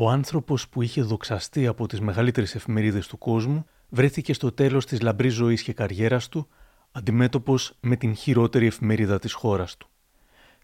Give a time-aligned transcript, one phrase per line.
[0.00, 5.00] Ο άνθρωπος που είχε δοξαστεί από τις μεγαλύτερες εφημερίδες του κόσμου βρέθηκε στο τέλος της
[5.00, 6.48] λαμπρής ζωής και καριέρας του
[6.92, 9.88] αντιμέτωπος με την χειρότερη εφημερίδα της χώρας του.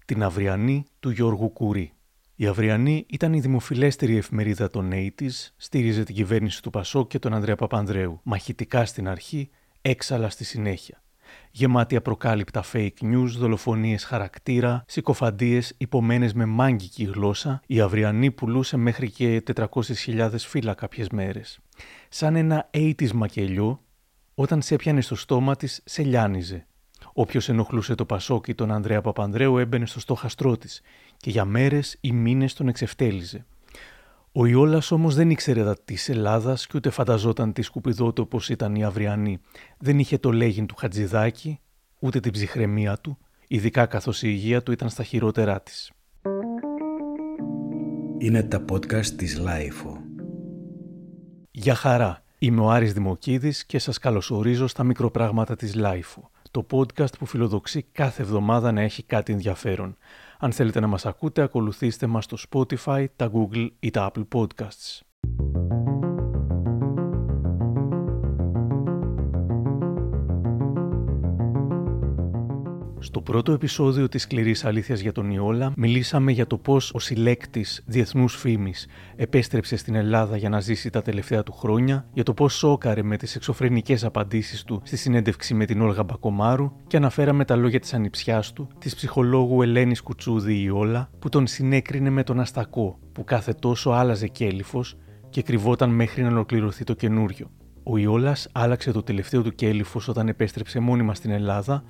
[0.04, 1.92] Την Αυριανή του Γιώργου Κουρί.
[2.34, 7.34] Η Αυριανή ήταν η δημοφιλέστερη εφημερίδα των 80's, στήριζε την κυβέρνηση του Πασό και τον
[7.34, 9.50] Ανδρέα Παπανδρέου, μαχητικά στην αρχή,
[9.82, 11.03] έξαλα στη συνέχεια.
[11.50, 19.10] Γεμάτη απροκάλυπτα fake news, δολοφονίες χαρακτήρα, συκοφαντίες υπομένες με μάγκικη γλώσσα, η Αυριανή πουλούσε μέχρι
[19.10, 21.58] και 400.000 φύλλα κάποιες μέρες.
[22.08, 23.80] Σαν ένα 80's μακελιό,
[24.34, 26.66] όταν σε έπιανε στο στόμα της, σε λιάνιζε.
[27.12, 30.82] Όποιος ενοχλούσε το Πασόκι τον Ανδρέα Παπανδρέου έμπαινε στο στόχαστρό της
[31.16, 33.46] και για μέρες ή μήνες τον εξευτέλιζε.
[34.36, 38.84] Ο Ιόλας όμως δεν ήξερε της Ελλάδας και ούτε φανταζόταν τη σκουπιδότη όπω ήταν η
[38.84, 39.38] Αυριανή.
[39.78, 41.60] Δεν είχε το λέγειν του Χατζηδάκη,
[41.98, 45.92] ούτε την ψυχραιμία του, ειδικά καθώς η υγεία του ήταν στα χειρότερά της.
[48.18, 50.00] Είναι τα podcast της LiFO.
[51.50, 52.22] Γεια χαρά.
[52.38, 57.86] Είμαι ο Άρης Δημοκίδης και σας καλωσορίζω στα μικροπράγματα της LiFO το podcast που φιλοδοξεί
[57.92, 59.96] κάθε εβδομάδα να έχει κάτι ενδιαφέρον.
[60.38, 65.00] Αν θέλετε να μας ακούτε, ακολουθήστε μας στο Spotify, τα Google ή τα Apple Podcasts.
[73.04, 77.82] Στο πρώτο επεισόδιο της σκληρής αλήθειας για τον Ιόλα μιλήσαμε για το πώς ο συλλέκτης
[77.86, 82.54] διεθνούς φήμης επέστρεψε στην Ελλάδα για να ζήσει τα τελευταία του χρόνια, για το πώς
[82.54, 87.56] σόκαρε με τις εξωφρενικές απαντήσεις του στη συνέντευξη με την Όλγα Μπακομάρου και αναφέραμε τα
[87.56, 92.98] λόγια της ανιψιάς του, της ψυχολόγου Ελένης Κουτσούδη Ιόλα, που τον συνέκρινε με τον Αστακό,
[93.12, 94.96] που κάθε τόσο άλλαζε κέλυφος
[95.30, 97.50] και κρυβόταν μέχρι να ολοκληρωθεί το καινούριο.
[97.82, 101.84] Ο Ιόλας άλλαξε το τελευταίο του κέλυφος όταν επέστρεψε μόνιμα στην Ελλάδα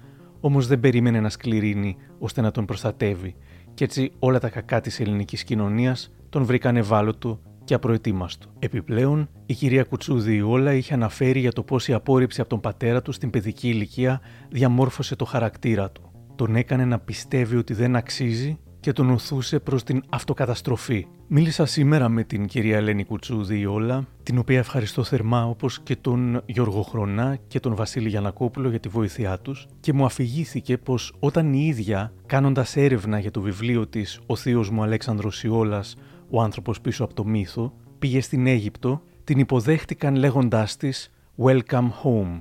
[0.45, 3.35] όμως δεν περίμενε να σκληρύνει ώστε να τον προστατεύει,
[3.75, 8.49] και έτσι όλα τα κακά της ελληνικής κοινωνίας τον βρήκαν ευάλωτο και απροετοίμαστο.
[8.59, 13.03] Επιπλέον, η κυρία Κουτσούδη όλα είχε αναφέρει για το πώς η απόρριψη από τον πατέρα
[13.03, 16.11] του στην παιδική ηλικία διαμόρφωσε το χαρακτήρα του.
[16.35, 21.07] Τον έκανε να πιστεύει ότι δεν αξίζει και τον οθούσε προς την αυτοκαταστροφή.
[21.29, 26.43] Μίλησα σήμερα με την κυρία Ελένη Κουτσούδη όλα, την οποία ευχαριστώ θερμά όπως και τον
[26.47, 31.53] Γιώργο Χρονά και τον Βασίλη Γιανακόπουλο για τη βοήθειά τους και μου αφηγήθηκε πως όταν
[31.53, 35.97] η ίδια κάνοντας έρευνα για το βιβλίο της «Ο θείος μου Αλέξανδρος Ιόλας,
[36.31, 40.97] ο άνθρωπος πίσω από το μύθο» πήγε στην Αίγυπτο, την υποδέχτηκαν λέγοντάς της
[41.45, 42.33] «Welcome home».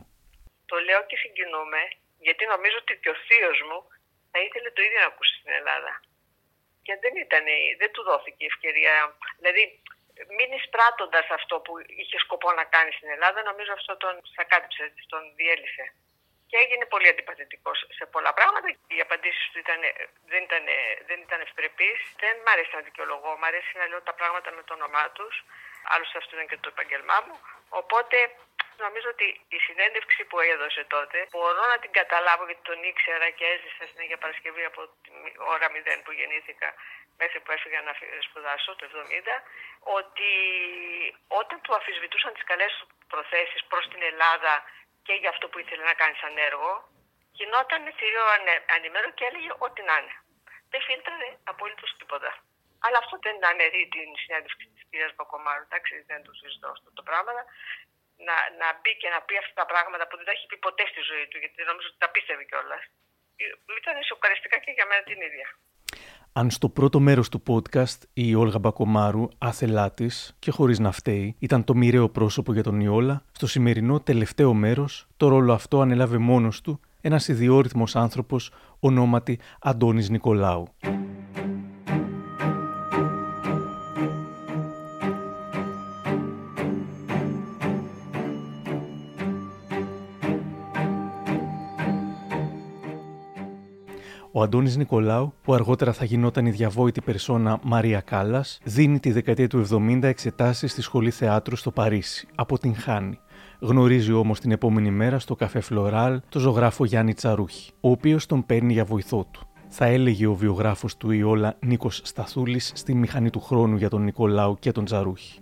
[0.71, 1.81] Το λέω και συγκινούμε
[2.19, 3.79] γιατί νομίζω ότι και ο θείος μου
[4.31, 5.93] θα ήθελε το ίδιο να ακούσει στην Ελλάδα
[6.85, 7.45] και δεν, ήταν,
[7.81, 8.93] δεν του δόθηκε η ευκαιρία.
[9.39, 9.63] Δηλαδή,
[10.37, 15.21] μην εισπράττοντας αυτό που είχε σκοπό να κάνει στην Ελλάδα, νομίζω αυτό τον σακάτιψε, τον
[15.35, 15.85] διέλυσε.
[16.49, 18.67] Και έγινε πολύ αντιπαθητικός σε πολλά πράγματα.
[18.95, 19.79] Οι απαντήσεις του ήταν,
[20.31, 20.65] δεν ήταν,
[21.09, 21.99] δεν ήταν ευπρεπείς.
[22.23, 25.33] Δεν μ' αρέσει να δικαιολογώ, μ' αρέσει να λέω τα πράγματα με το όνομά τους.
[25.93, 27.35] Άλλωστε αυτό είναι και το επαγγελμά μου.
[27.81, 28.17] Οπότε
[28.77, 33.45] Νομίζω ότι η συνέντευξη που έδωσε τότε μπορώ να την καταλάβω γιατί τον ήξερα και
[33.53, 35.15] έζησα στην Αγία Παρασκευή από την
[35.53, 36.73] ώρα 0 που γεννήθηκα
[37.21, 37.93] μέχρι που έφυγα να
[38.27, 39.35] σπουδάσω το 70
[39.99, 40.31] ότι
[41.27, 44.53] όταν του αφισβητούσαν τις καλές του προθέσεις προς την Ελλάδα
[45.05, 46.71] και για αυτό που ήθελε να κάνει σαν έργο
[47.37, 48.25] γινόταν θηρίο
[48.75, 50.15] ανημένο και έλεγε ό,τι να είναι.
[50.71, 52.31] Δεν φίλτραρε απολύτως τίποτα.
[52.85, 55.65] Αλλά αυτό δεν αναιρεί την συνέντευξη της κυρίας Μπακομάρου.
[55.67, 57.31] Εντάξει, δεν το συζητώ αυτό το πράγμα
[58.27, 60.83] να, να μπει και να πει αυτά τα πράγματα που δεν τα έχει πει ποτέ
[60.91, 62.83] στη ζωή του, γιατί νομίζω ότι τα πίστευε κιόλας.
[63.81, 65.47] Ήταν σοκαριστικά και για μένα την ίδια.
[66.39, 70.07] Αν στο πρώτο μέρος του podcast η Όλγα Μπακομάρου, άθελά τη
[70.39, 75.07] και χωρίς να φταίει, ήταν το μοιραίο πρόσωπο για τον Ιόλα, στο σημερινό τελευταίο μέρος
[75.17, 80.75] το ρόλο αυτό ανέλαβε μόνος του ένας ιδιόρυθμος άνθρωπος ονόματι Αντώνης Νικολάου.
[94.35, 99.47] Ο Αντώνης Νικολάου, που αργότερα θα γινόταν η διαβόητη περσόνα Μαρία Κάλλας, δίνει τη δεκαετία
[99.47, 102.27] του 70 εξετάσεις στη Σχολή Θεάτρου στο Παρίσι.
[102.35, 103.19] Από την Χάνη.
[103.59, 108.45] Γνωρίζει όμως την επόμενη μέρα στο καφέ Φλωράλ το ζωγράφο Γιάννη Τσαρούχη, ο οποίος τον
[108.45, 109.47] παίρνει για βοηθό του.
[109.67, 114.57] Θα έλεγε ο βιογράφος του Ιόλα Νίκος Σταθούλης στη μηχανή του χρόνου για τον Νικολάου
[114.59, 115.39] και τον Τσαρούχη.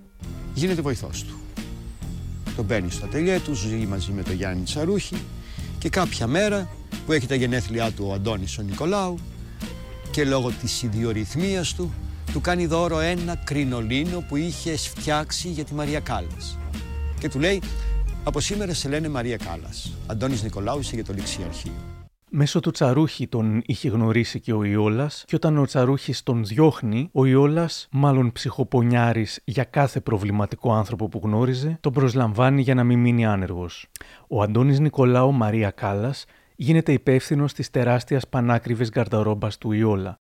[0.54, 1.39] Γίνεται βοηθός του.
[2.56, 5.15] Τον παίρνει στο ατελιέ του, ζει μαζί με τον Γιάννη Τσαρούχη
[5.80, 6.69] και κάποια μέρα
[7.06, 9.18] που έχει τα γενέθλιά του ο Αντώνης ο Νικολάου
[10.12, 11.94] και λόγω της ιδιορυθμίας του
[12.31, 16.57] του κάνει δώρο ένα κρινολίνο που είχε φτιάξει για τη Μαρία Κάλλας.
[17.19, 17.62] Και του λέει,
[18.24, 19.94] από σήμερα σε λένε Μαρία Κάλλας.
[20.07, 21.71] Αντώνης Νικολάου είσαι για το ληξιαρχείο.
[22.33, 27.09] Μέσω του Τσαρούχη τον είχε γνωρίσει και ο Ιόλας, και όταν ο Τσαρούχης τον διώχνει,
[27.12, 33.00] ο Ιόλας, μάλλον ψυχοπονιάρης για κάθε προβληματικό άνθρωπο που γνώριζε, τον προσλαμβάνει για να μην
[33.00, 33.88] μείνει άνεργος.
[34.27, 36.25] Ο Αντώνης Νικολάου Μαρία Κάλλας
[36.63, 40.16] γίνεται υπεύθυνο της τεράστιας πανάκριβης γκαρνταρόμπα του Ιόλα.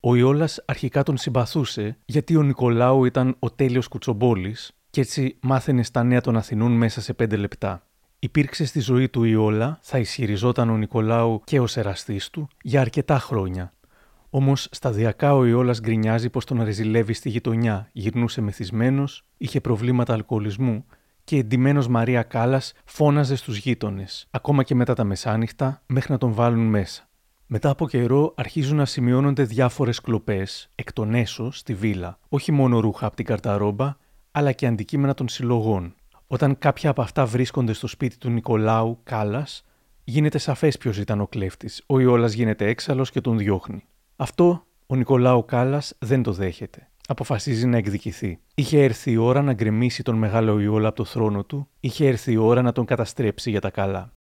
[0.00, 5.82] Ο Ιόλας αρχικά τον συμπαθούσε γιατί ο Νικολάου ήταν ο τέλειος κουτσομπόλης και έτσι μάθαινε
[5.82, 7.86] στα νέα των Αθηνών μέσα σε πέντε λεπτά.
[8.18, 13.18] Υπήρξε στη ζωή του Ιόλα, θα ισχυριζόταν ο Νικολάου και ο εραστή του, για αρκετά
[13.18, 13.72] χρόνια.
[14.30, 20.84] Όμως σταδιακά ο Ιόλας γκρινιάζει πως τον ρεζιλεύει στη γειτονιά, γυρνούσε μεθυσμένος, είχε προβλήματα αλκοολισμού
[21.26, 26.32] και εντυμένος Μαρία Κάλλας φώναζε στους γείτονες, ακόμα και μετά τα μεσάνυχτα, μέχρι να τον
[26.32, 27.08] βάλουν μέσα.
[27.46, 32.80] Μετά από καιρό αρχίζουν να σημειώνονται διάφορες κλοπές εκ των έσω στη βίλα, όχι μόνο
[32.80, 33.96] ρούχα από την καρταρόμπα,
[34.30, 35.94] αλλά και αντικείμενα των συλλογών.
[36.26, 39.64] Όταν κάποια από αυτά βρίσκονται στο σπίτι του Νικολάου Κάλλας,
[40.04, 41.82] γίνεται σαφές ποιος ήταν ο κλέφτης.
[41.86, 43.84] Ο Ιόλας γίνεται έξαλλος και τον διώχνει.
[44.16, 46.88] Αυτό ο Νικολάου Κάλλας δεν το δέχεται.
[47.06, 48.38] Αποφασίζει να εκδικηθεί.
[48.54, 52.32] Είχε έρθει η ώρα να γκρεμίσει τον μεγάλο Ιόλα από το θρόνο του, είχε έρθει
[52.32, 54.15] η ώρα να τον καταστρέψει για τα καλά.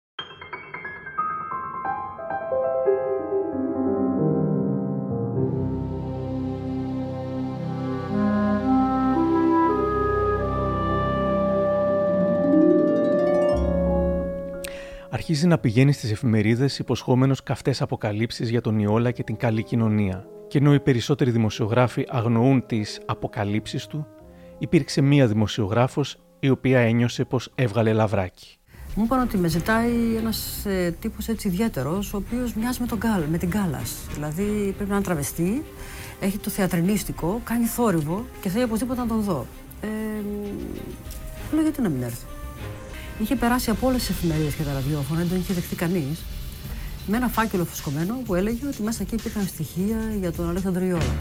[15.35, 20.25] Αρχίζει να πηγαίνει στις εφημερίδες υποσχόμενος καυτές αποκαλύψεις για τον Ιόλα και την καλή κοινωνία.
[20.47, 24.07] Και ενώ οι περισσότεροι δημοσιογράφοι αγνοούν τις αποκαλύψεις του,
[24.57, 28.57] υπήρξε μία δημοσιογράφος η οποία ένιωσε πως έβγαλε λαβράκι.
[28.95, 32.97] Μου είπαν ότι με ζητάει ένας ε, τύπος έτσι ιδιαίτερος, ο οποίος μοιάζει με, τον
[32.97, 33.95] Γκάλ, με την Γκάλας.
[34.13, 35.63] Δηλαδή πρέπει να είναι τραβεστή,
[36.19, 39.45] έχει το θεατρινίστικο, κάνει θόρυβο και θέλει οπωσδήποτε να τον δω.
[39.81, 39.87] Ε,
[41.53, 42.25] λέω γιατί να μην έρθει.
[43.19, 46.23] Είχε περάσει από όλες τις εφημερίδες και τα ραδιόφωνα, δεν τον είχε δεχτεί κανείς.
[47.07, 51.13] Με ένα φάκελο φουσκωμένο που έλεγε ότι μέσα εκεί υπήρχαν στοιχεία για τον Αλέξανδρο Ιόλα.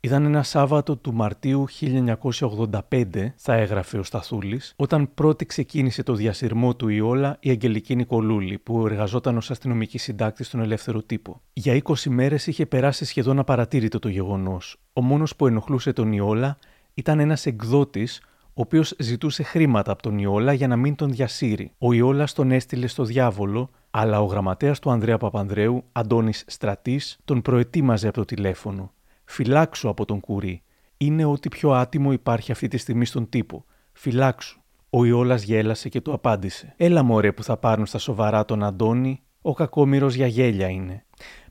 [0.00, 6.76] Ήταν ένα Σάββατο του Μαρτίου 1985, θα έγραφε ο Σταθούλης, όταν πρώτη ξεκίνησε το διασυρμό
[6.76, 11.40] του Ιόλα η Αγγελική Νικολούλη, που εργαζόταν ως αστυνομική συντάκτης στον ελεύθερο τύπο.
[11.52, 14.76] Για 20 μέρες είχε περάσει σχεδόν απαρατήρητο το γεγονός.
[14.92, 16.58] Ο μόνος που ενοχλούσε τον Ιόλα
[16.94, 18.20] ήταν ένας εκδότης
[18.56, 21.72] ο οποίος ζητούσε χρήματα από τον Ιόλα για να μην τον διασύρει.
[21.78, 27.42] Ο Ιόλας τον έστειλε στο διάβολο, αλλά ο γραμματέας του Ανδρέα Παπανδρέου, Αντώνης Στρατής, τον
[27.42, 28.92] προετοίμαζε από το τηλέφωνο.
[29.24, 30.62] Φυλάξου από τον κουρί.
[30.96, 33.64] Είναι ό,τι πιο άτιμο υπάρχει αυτή τη στιγμή στον τύπο.
[33.92, 34.60] Φυλάξου.
[34.90, 36.74] Ο Ιόλας γέλασε και του απάντησε.
[36.76, 41.04] Έλα μωρέ που θα πάρουν στα σοβαρά τον Αντώνη, ο κακόμοιρος για γέλια είναι.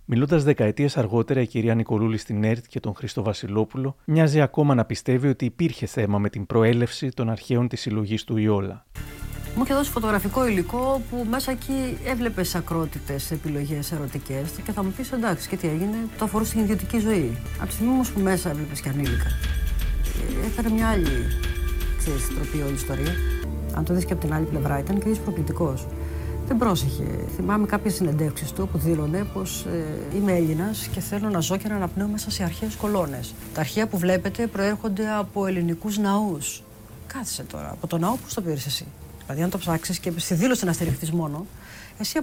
[0.06, 4.86] Μιλώντας δεκαετίες αργότερα, η κυρία Νικολούλη στην ΕΡΤ και τον Χρήστο Βασιλόπουλο μοιάζει ακόμα να
[4.86, 8.86] πιστεύει ότι υπήρχε θέμα με την προέλευση των αρχαίων της συλλογής του Ιόλα.
[9.56, 14.94] Μου είχε δώσει φωτογραφικό υλικό που μέσα εκεί έβλεπες ακρότητες επιλογές ερωτικές και θα μου
[14.98, 17.38] πεις εντάξει, και τι έγινε, το αφορούσε στην ιδιωτική ζωή.
[17.58, 19.28] Από τη στιγμή όμως που μέσα έβλεπες και ανήλικα,
[20.52, 21.10] έκανε μια άλλη
[21.98, 23.14] ξέρεις, τροπή όλη ιστορία.
[23.76, 25.88] Αν το δεις και από την άλλη πλευρά, ήταν και προκλητικός
[26.48, 27.04] δεν πρόσεχε.
[27.36, 31.68] Θυμάμαι κάποιες συνεντεύξεις του που δήλωνε πως ε, είμαι Έλληνας και θέλω να ζω και
[31.68, 33.34] να αναπνέω μέσα σε αρχαίε κολόνες.
[33.54, 36.64] Τα αρχαία που βλέπετε προέρχονται από ελληνικούς ναούς.
[37.08, 37.70] Κάθισε τώρα.
[37.72, 38.86] Από το ναό, πώς το πήρες εσύ;
[39.26, 41.46] Δηλαδή, αν το ψάξεις και στη δήλωση να στηριχτείς μόνο,
[42.00, 42.20] εσύ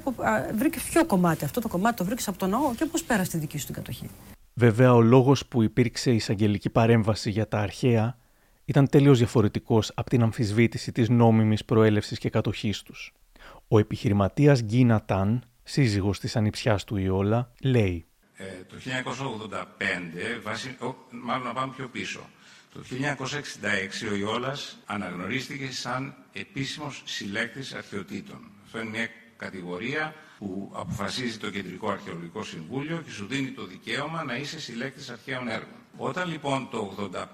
[0.57, 1.45] βρήκες ποιο κομμάτι.
[1.45, 3.75] Αυτό το κομμάτι το βρήκες από το ναό και πώς πέρασε τη δική σου την
[3.75, 4.09] κατοχή;
[4.55, 8.19] Βέβαια, ο λόγος που υπήρξε εισαγγελική παρέμβαση για τα αρχαία
[8.65, 13.13] ήταν τελείως διαφορετικός από την αμφισβήτηση της νόμιμης προέλευσης και κατοχής τους.
[13.73, 18.77] Ο επιχειρηματίας Γκίνα Ταν, σύζυγος της ανιψιάς του Ιόλα, λέει ε, Το
[20.39, 20.77] 1985, βάση,
[21.11, 22.21] μάλλον να πάμε πιο πίσω,
[22.73, 22.81] το
[24.07, 28.51] 1966 ο Ιόλας αναγνωρίστηκε σαν επίσημος συλλέκτης αρχαιοτήτων.
[28.65, 34.25] Αυτό είναι μια κατηγορία που αποφασίζει το Κεντρικό Αρχαιολογικό Συμβούλιο και σου δίνει το δικαίωμα
[34.25, 35.80] να είσαι συλλέκτης αρχαίων έργων.
[35.97, 37.25] Όταν λοιπόν το 85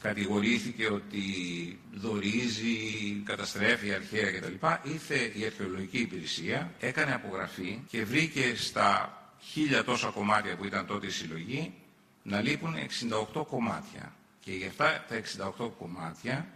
[0.00, 1.22] κατηγορήθηκε ότι
[1.94, 2.76] δορίζει,
[3.24, 4.66] καταστρέφει αρχαία κτλ.
[4.92, 11.06] ήρθε η αρχαιολογική υπηρεσία, έκανε απογραφή και βρήκε στα χίλια τόσα κομμάτια που ήταν τότε
[11.06, 11.74] η συλλογή
[12.22, 12.74] να λείπουν
[13.34, 14.14] 68 κομμάτια.
[14.40, 15.20] Και για αυτά τα
[15.58, 16.46] 68 κομμάτια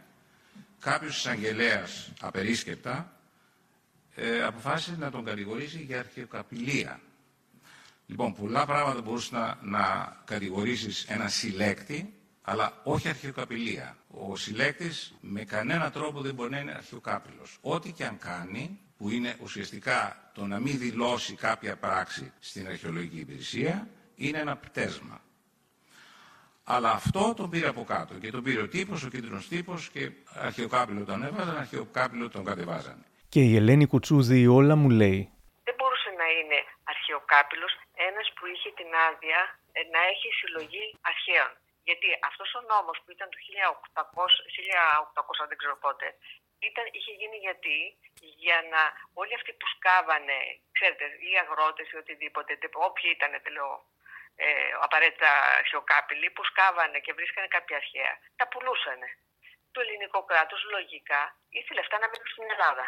[0.81, 3.13] κάποιος εισαγγελέας απερίσκεπτα
[4.15, 7.01] ε, αποφάσισε να τον κατηγορήσει για αρχαιοκαπηλεία.
[8.07, 13.97] Λοιπόν, πολλά πράγματα μπορούσες να, να κατηγορήσεις ένα συλλέκτη, αλλά όχι αρχαιοκαπηλεία.
[14.11, 17.59] Ο συλλέκτης με κανένα τρόπο δεν μπορεί να είναι αρχαιοκάπηλος.
[17.61, 23.19] Ό,τι και αν κάνει, που είναι ουσιαστικά το να μην δηλώσει κάποια πράξη στην αρχαιολογική
[23.19, 25.21] υπηρεσία, είναι ένα πτέσμα.
[26.65, 30.11] Αλλά αυτό τον πήρε από κάτω και τον πήρε ο τύπος, ο κίτρινος τύπος και
[30.35, 33.05] αρχαιοκάπηλο τον έβαζαν, αρχαιοκάπηλο τον κατεβάζαν.
[33.29, 35.35] Και η Ελένη Κουτσούδη όλα μου λέει
[35.67, 36.59] δεν μπορούσε να είναι
[36.93, 37.84] αρχαιοκάπηλος ένας
[38.45, 39.41] που είχε την άδεια
[39.79, 41.53] ε, να έχει συλλογή αρχαίων.
[41.89, 43.39] Γιατί αυτός ο νόμος που ήταν το
[43.95, 44.27] 1800,
[45.45, 46.07] 1800 δεν ξέρω πότε,
[46.69, 47.77] ήταν, είχε γίνει γιατί
[48.43, 48.83] για να
[49.21, 50.39] όλοι αυτοί που σκάβανε,
[50.77, 52.53] ξέρετε, οι αγρότες ή οτιδήποτε,
[52.89, 53.73] όποιοι ήταν, λέω,
[54.37, 59.09] ε, απαραίτητα αρχαιοκάπηλοι, που σκάβανε και βρίσκανε κάποια αρχαία, τα πουλούσανε.
[59.75, 61.23] Το ελληνικό κράτος λογικά
[61.59, 62.87] ήθελε αυτά να μείνουν στην Ελλάδα.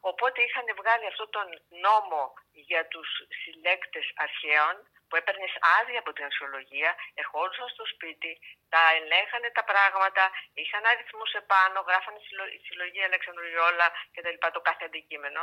[0.00, 2.22] Οπότε είχαν βγάλει αυτό τον νόμο
[2.52, 3.08] για τους
[3.40, 4.74] συλλέκτες αρχαίων
[5.08, 8.32] που έπαιρνες άδεια από την αξιολογία, ερχόντουσαν στο σπίτι,
[8.68, 10.24] τα ελέγχανε τα πράγματα,
[10.54, 12.18] είχαν αριθμούς επάνω, γράφανε
[12.56, 15.42] η συλλογή Αλεξανδριόλα και τα λοιπά, το κάθε αντικείμενο.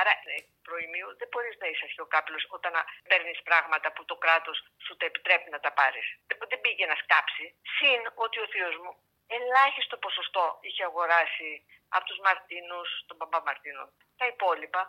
[0.00, 2.72] Άρα, ε, προημίου δεν μπορείς να είσαι αρχαιοκάπηλος όταν
[3.08, 6.06] παίρνεις πράγματα που το κράτος σου τα επιτρέπει να τα πάρεις.
[6.50, 7.44] Δεν πήγε να σκάψει.
[7.74, 8.92] Συν ότι ο θείος μου
[9.34, 11.50] ελάχιστο ποσοστό είχε αγοράσει
[11.94, 13.84] από τους Μαρτίνους, τον Παπά Μαρτίνο.
[14.20, 14.80] Τα υπόλοιπα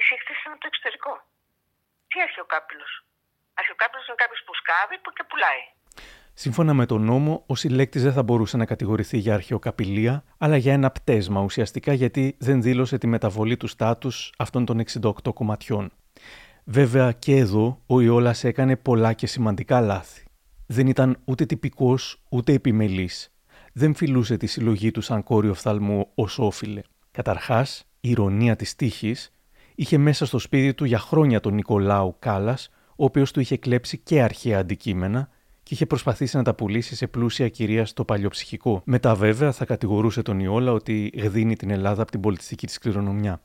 [0.00, 1.12] εισήχθησαν από το εξωτερικό.
[2.10, 2.92] Τι αρχαιοκάπηλος.
[3.60, 5.62] Αρχαιοκάπηλος είναι κάποιος που σκάβει και πουλάει.
[6.36, 10.72] Σύμφωνα με τον νόμο, ο συλλέκτης δεν θα μπορούσε να κατηγορηθεί για αρχαιοκαπηλεία, αλλά για
[10.72, 15.92] ένα πτέσμα ουσιαστικά γιατί δεν δήλωσε τη μεταβολή του στάτους αυτών των 68 κομματιών.
[16.64, 20.24] Βέβαια και εδώ ο Ιόλας έκανε πολλά και σημαντικά λάθη.
[20.66, 23.33] Δεν ήταν ούτε τυπικός ούτε επιμελής
[23.76, 26.80] δεν φιλούσε τη συλλογή του σαν κόριο οφθαλμού ως όφιλε.
[27.10, 29.32] Καταρχάς, η ηρωνία της τύχης
[29.74, 33.98] είχε μέσα στο σπίτι του για χρόνια τον Νικολάου Κάλλας, ο οποίος του είχε κλέψει
[33.98, 35.28] και αρχαία αντικείμενα
[35.62, 38.82] και είχε προσπαθήσει να τα πουλήσει σε πλούσια κυρία στο παλιοψυχικό.
[38.84, 43.42] Μετά, βέβαια, θα κατηγορούσε τον Ιόλα ότι γδίνει την Ελλάδα από την πολιτιστική της κληρονομιά.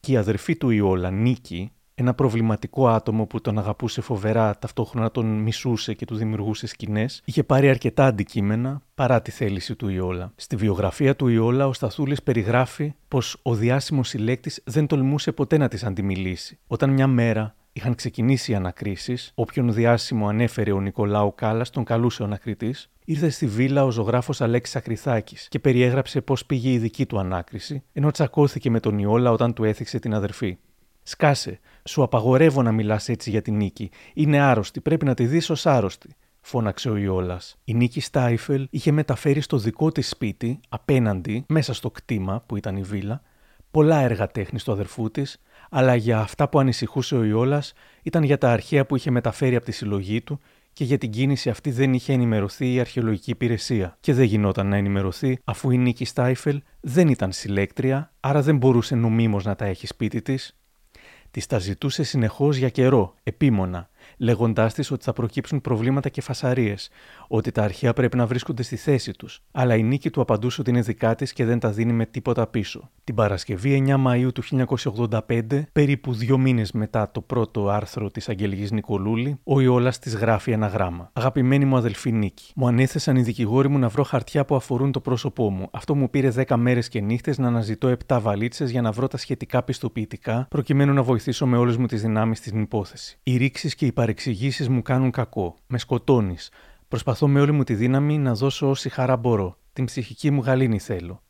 [0.00, 5.26] Και η αδερφή του Ιόλα, Νίκη, ένα προβληματικό άτομο που τον αγαπούσε φοβερά, ταυτόχρονα τον
[5.26, 10.32] μισούσε και του δημιουργούσε σκηνές, είχε πάρει αρκετά αντικείμενα παρά τη θέληση του Ιόλα.
[10.36, 15.68] Στη βιογραφία του Ιόλα, ο Σταθούλης περιγράφει πως ο διάσημος συλλέκτης δεν τολμούσε ποτέ να
[15.68, 16.58] της αντιμιλήσει.
[16.66, 22.22] Όταν μια μέρα είχαν ξεκινήσει οι ανακρίσεις, όποιον διάσημο ανέφερε ο Νικολάου Κάλλας, τον καλούσε
[22.22, 27.06] ο ανακριτής, ήρθε στη βίλα ο ζωγράφος Αλέξης Ακριθάκης και περιέγραψε πώ πήγε η δική
[27.06, 30.58] του ανάκριση, ενώ τσακώθηκε με τον Ιόλα όταν του έθιξε την αδερφή.
[31.02, 33.90] Σκάσε, σου απαγορεύω να μιλάς έτσι για την νίκη.
[34.14, 37.56] Είναι άρρωστη, πρέπει να τη δεις ως άρρωστη, φώναξε ο Ιόλας.
[37.64, 42.76] Η Νίκη Στάιφελ είχε μεταφέρει στο δικό της σπίτι, απέναντι, μέσα στο κτήμα που ήταν
[42.76, 43.22] η βίλα,
[43.70, 47.72] πολλά έργα τέχνη του αδερφού της, αλλά για αυτά που ανησυχούσε ο Ιόλας
[48.02, 50.40] ήταν για τα αρχαία που είχε μεταφέρει από τη συλλογή του
[50.72, 53.96] και για την κίνηση αυτή δεν είχε ενημερωθεί η αρχαιολογική υπηρεσία.
[54.00, 58.94] Και δεν γινόταν να ενημερωθεί αφού η Νίκη Στάιφελ δεν ήταν συλλέκτρια, άρα δεν μπορούσε
[58.94, 60.56] νομίμως να τα έχει σπίτι της
[61.32, 66.90] Της τα ζητούσε συνεχώς για καιρό, επίμονα, λέγοντάς της ότι θα προκύψουν προβλήματα και φασαρίες,
[67.28, 70.70] ότι τα αρχαία πρέπει να βρίσκονται στη θέση τους, αλλά η νίκη του απαντούσε ότι
[70.70, 72.90] είναι δικά της και δεν τα δίνει με τίποτα πίσω.
[73.04, 74.42] Την Παρασκευή 9 Μαου του
[75.28, 80.50] 1985, περίπου δύο μήνες μετά το πρώτο άρθρο της Αγγελικής Νικολούλη, ο Ιόλας της γράφει
[80.50, 81.10] ένα γράμμα.
[81.12, 85.00] Αγαπημένη μου αδελφή Νίκη, μου ανέθεσαν οι δικηγόροι μου να βρω χαρτιά που αφορούν το
[85.00, 85.68] πρόσωπό μου.
[85.70, 89.16] Αυτό μου πήρε 10 μέρες και νύχτες να αναζητώ 7 βαλίτσες για να βρω τα
[89.16, 93.18] σχετικά πιστοποιητικά, προκειμένου να βοηθήσω με όλες μου τις δυνάμεις στην υπόθεση.
[93.22, 95.56] Οι ρήξεις και οι παρεξηγήσεις μου κάνουν κακό.
[95.66, 96.50] Με σκοτώνεις.
[96.88, 99.58] Προσπαθώ με όλη μου τη δύναμη να δώσω όση χαρά μπορώ.
[99.72, 101.22] Την ψυχική μου γαλήνη θέλω.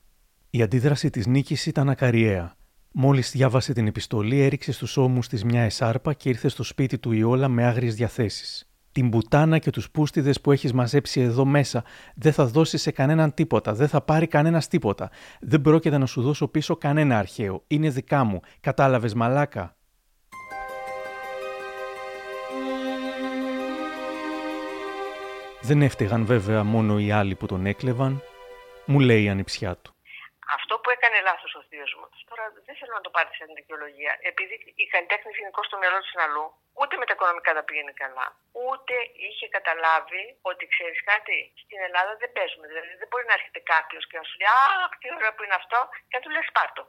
[0.50, 2.57] Η αντίδραση της νίκης ήταν ακαριαία.
[2.92, 7.12] Μόλις διάβασε την επιστολή, έριξε στους ώμους της μια εσάρπα και ήρθε στο σπίτι του
[7.12, 8.66] Ιόλα με άγριες διαθέσεις.
[8.92, 13.35] Την μπουτάνα και τους πούστιδες που έχεις μαζέψει εδώ μέσα δεν θα δώσει σε κανέναν
[13.35, 15.11] τίποτα, δεν θα πάρει κανένας τίποτα.
[15.40, 17.64] Δεν πρόκειται να σου δώσω πίσω κανένα αρχαίο.
[17.66, 18.40] Είναι δικά μου.
[18.61, 19.76] Κατάλαβες, μαλάκα.
[25.69, 28.12] Δεν έφταιγαν βέβαια μόνο οι άλλοι που τον έκλεβαν,
[28.90, 29.90] μου λέει η ανιψιά του.
[30.57, 34.12] Αυτό που έκανε λάθος ο θείος μου, τώρα δεν θέλω να το πάρει σαν δικαιολογία,
[34.31, 34.54] επειδή
[34.85, 36.47] η καλλιτέχνη γενικώ στο μυαλό της αλλού,
[36.81, 38.26] ούτε με τα οικονομικά τα πήγαινε καλά,
[38.66, 38.95] ούτε
[39.26, 42.66] είχε καταλάβει ότι ξέρεις κάτι, στην Ελλάδα δεν παίζουμε.
[42.71, 44.50] Δηλαδή δεν μπορεί να έρχεται κάποιος και να σου λέει
[44.83, 45.78] Αχ, τι ωραίο που είναι αυτό,
[46.09, 46.83] και να του λες Πάρτο.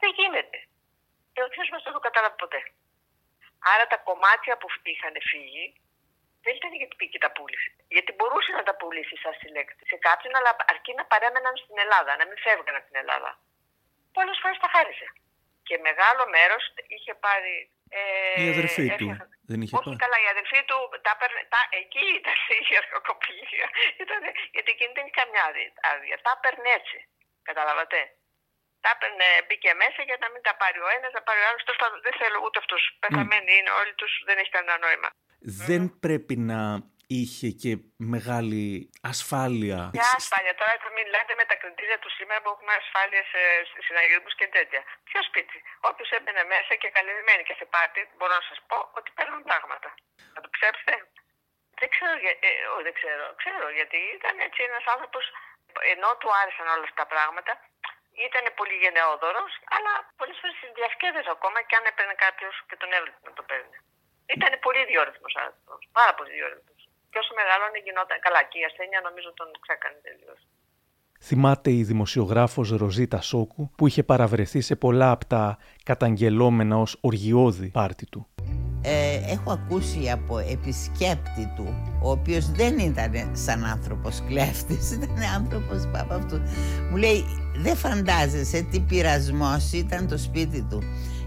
[0.00, 0.58] Δεν γίνεται.
[1.32, 2.60] Και ο θείος μας δεν το κατάλαβε ποτέ.
[3.72, 5.66] Άρα τα κομμάτια που είχαν φύγει
[6.44, 7.70] δεν ήταν γιατί πήγε και τα πούλησε.
[7.96, 12.12] Γιατί μπορούσε να τα πουλήσει σαν συλλέκτη σε κάποιον, αλλά αρκεί να παρέμεναν στην Ελλάδα,
[12.20, 13.30] να μην φεύγαν από την Ελλάδα.
[14.16, 15.08] Πολλές φορές τα χάρισε.
[15.68, 16.62] Και μεγάλο μέρος
[16.94, 17.54] είχε πάρει.
[17.90, 19.08] Ε, η αδερφή του.
[19.50, 21.12] Δεν είχε Όχι καλά, η αδερφή του τα,
[21.52, 22.38] τα, εκεί ήταν
[22.72, 23.66] η αρχοκοπηλία.
[24.54, 25.42] γιατί εκείνη δεν είχε καμιά
[25.92, 26.16] άδεια.
[26.26, 26.98] Τα έπαιρνε έτσι.
[27.48, 27.98] Καταλάβατε.
[28.84, 31.62] Τα έπαιρνε, μπήκε μέσα για να μην τα πάρει ο ένας, να πάρει ο άλλος.
[32.06, 32.82] Δεν θέλω ούτε αυτός.
[33.02, 36.60] Πεθαμένοι είναι όλοι τους, δεν έχει κανένα νόημα δεν πρέπει να
[37.18, 37.72] είχε και
[38.14, 38.66] μεγάλη
[39.12, 39.78] ασφάλεια.
[39.96, 43.40] Ποια ασφάλεια, τώρα θα μιλάτε με τα κριτήρια του σήμερα που έχουμε ασφάλεια σε
[43.86, 44.80] συναγερμούς και τέτοια.
[45.08, 45.58] Ποιο σπίτι;
[45.90, 49.88] Όποιος έμπαινε μέσα και καλυμμένοι και σε πάτη, μπορώ να σας πω ότι παίρνουν πράγματα.
[50.34, 50.94] Θα το ψέψετε.
[51.80, 52.12] Δεν ξέρω,
[52.48, 52.50] ε,
[52.86, 55.24] δεν ξέρω, ξέρω γιατί ήταν έτσι ένας άνθρωπος
[55.94, 57.52] ενώ του άρεσαν όλα αυτά τα πράγματα,
[58.26, 63.20] ήταν πολύ γενναιόδωρος, αλλά πολλές φορές διασκέδαζε ακόμα και αν έπαιρνε κάποιος και τον έβλεπε
[63.28, 63.78] να το παίρνει.
[64.36, 65.80] Ήταν πολύ διόρυθμος άνθρωπος.
[65.98, 66.80] Πάρα πολύ διόρυθμος.
[67.10, 68.16] Και όσο μεγαλώνει γινόταν.
[68.26, 70.40] Καλά, και η ασθένεια νομίζω τον ξέκανε τελείως.
[71.20, 77.68] Θυμάται η δημοσιογράφος Ροζίτα Σόκου που είχε παραβρεθεί σε πολλά από τα καταγγελόμενα ως οργιώδη
[77.68, 78.28] πάρτι του
[78.82, 85.88] ε, έχω ακούσει από επισκέπτη του ο οποίος δεν ήταν σαν άνθρωπος κλέφτης ήταν άνθρωπος
[85.92, 86.40] πάπα αυτού
[86.90, 87.24] μου λέει
[87.56, 90.82] δεν φαντάζεσαι τι πειρασμός ήταν το σπίτι του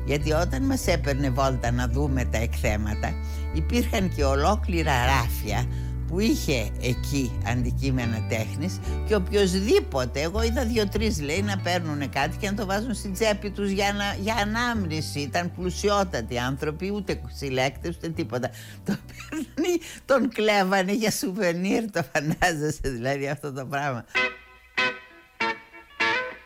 [0.06, 3.14] γιατί όταν μας έπαιρνε βόλτα να δούμε τα εκθέματα
[3.54, 5.66] υπήρχαν και ολόκληρα ράφια
[6.12, 12.50] που είχε εκεί αντικείμενα τέχνης και οποιοδήποτε, εγώ είδα δύο-τρεις λέει να παίρνουν κάτι και
[12.50, 15.20] να το βάζουν στην τσέπη τους για, να, για ανάμνηση.
[15.20, 18.50] Ήταν πλουσιότατοι άνθρωποι, ούτε συλλέκτες ούτε τίποτα.
[18.86, 24.06] Το παίρνουν, τον κλέβανε για σουβενίρ, το φαντάζεσαι δηλαδή αυτό το πράγμα.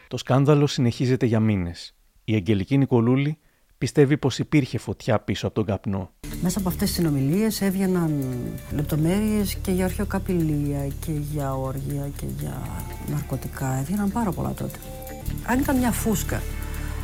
[0.08, 1.96] Το σκάνδαλο συνεχίζεται για μήνες.
[2.24, 3.38] Η Αγγελική Νικολούλη
[3.78, 6.10] πιστεύει πως υπήρχε φωτιά πίσω από τον καπνό.
[6.42, 8.24] Μέσα από αυτές τις συνομιλίες έβγαιναν
[8.72, 12.62] λεπτομέρειες και για αρχαιοκαπηλεία και για όργια και για
[13.12, 13.78] ναρκωτικά.
[13.80, 14.80] Έβγαιναν πάρα πολλά τότε.
[15.46, 16.42] Αν ήταν μια φούσκα,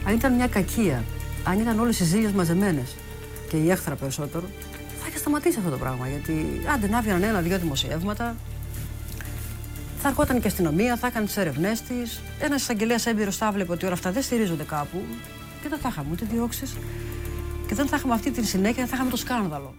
[0.08, 1.04] αν ήταν μια κακία,
[1.44, 2.96] αν ήταν όλες οι ζήλιες μαζεμένες
[3.50, 4.46] και η έχθρα περισσότερο,
[5.01, 6.08] θα είχε σταματήσει αυτό το πράγμα.
[6.08, 8.36] Γιατί άντε να έβγαιναν ένα-δύο δημοσιεύματα,
[10.01, 12.22] θα ερχόταν και αστυνομία, θα έκανε τις έρευνές της.
[12.40, 15.01] Ένας εισαγγελέας έμπειρος θα έβλεπε ότι όλα αυτά δεν στηρίζονται κάπου
[15.62, 16.77] και δεν θα είχαμε ούτε διώξεις
[17.68, 19.74] και δεν θα είχαμε αυτή τη συνέχεια, δεν θα είχαμε το σκάνδαλο.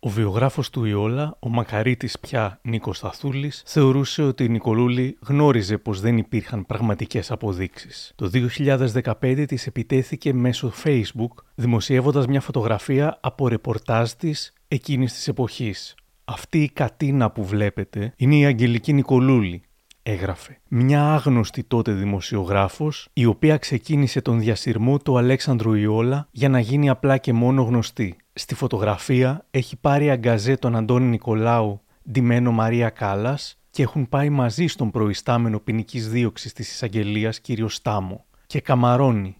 [0.00, 6.00] Ο βιογράφος του Ιόλα, ο μακαρίτης πια Νίκος Σταθούλης, θεωρούσε ότι η Νικολούλη γνώριζε πως
[6.00, 8.12] δεν υπήρχαν πραγματικές αποδείξεις.
[8.14, 15.94] Το 2015 της επιτέθηκε μέσω Facebook, δημοσιεύοντας μια φωτογραφία από ρεπορτάζ της εκείνης της εποχής.
[16.24, 19.62] Αυτή η κατίνα που βλέπετε είναι η Αγγελική Νικολούλη,
[20.10, 20.60] έγραφε.
[20.68, 26.88] Μια άγνωστη τότε δημοσιογράφος, η οποία ξεκίνησε τον διασυρμό του Αλέξανδρου Ιόλα για να γίνει
[26.88, 28.16] απλά και μόνο γνωστή.
[28.32, 31.80] Στη φωτογραφία έχει πάρει αγκαζέ τον Αντώνη Νικολάου,
[32.10, 37.44] ντυμένο Μαρία Κάλλας και έχουν πάει μαζί στον προϊστάμενο ποινικής δίωξης της εισαγγελίας κ.
[37.66, 38.24] Στάμο.
[38.46, 39.36] Και καμαρώνει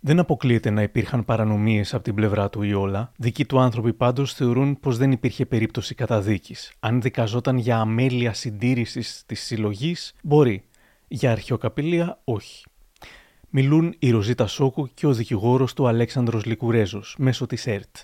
[0.00, 3.12] δεν αποκλείεται να υπήρχαν παρανομίες από την πλευρά του Ιόλα.
[3.16, 6.72] Δικοί του άνθρωποι πάντως θεωρούν πως δεν υπήρχε περίπτωση καταδίκης.
[6.80, 10.64] Αν δικαζόταν για αμέλεια συντήρησης της συλλογής, μπορεί.
[11.08, 12.64] Για αρχαιοκαπηλεία, όχι.
[13.50, 17.96] Μιλούν η Ροζίτα Σόκου και ο δικηγόρος του Αλέξανδρος Λικουρέζος μέσω της ΕΡΤ.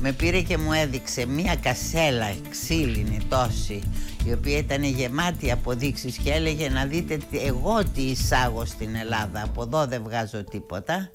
[0.00, 3.82] Με πήρε και μου έδειξε μία κασέλα ξύλινη τόση
[4.26, 9.62] η οποία ήταν γεμάτη αποδείξεις και έλεγε να δείτε εγώ τι εισάγω στην Ελλάδα από
[9.62, 11.10] εδώ δεν βγάζω τίποτα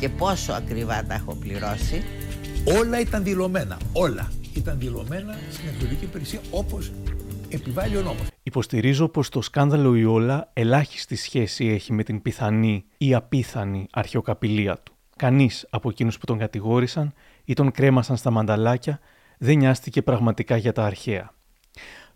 [0.00, 2.02] και πόσο ακριβά τα έχω πληρώσει.
[2.78, 3.78] Όλα ήταν δηλωμένα.
[3.92, 6.92] Όλα ήταν δηλωμένα στην εκδοτική υπηρεσία όπως
[7.48, 8.26] επιβάλλει ο νόμος.
[8.42, 14.94] Υποστηρίζω πως το σκάνδαλο Ιόλα ελάχιστη σχέση έχει με την πιθανή ή απίθανη αρχαιοκαπηλεία του.
[15.16, 17.12] Κανείς από εκείνους που τον κατηγόρησαν
[17.44, 19.00] ή τον κρέμασαν στα μανταλάκια
[19.38, 21.34] δεν νοιάστηκε πραγματικά για τα αρχαία.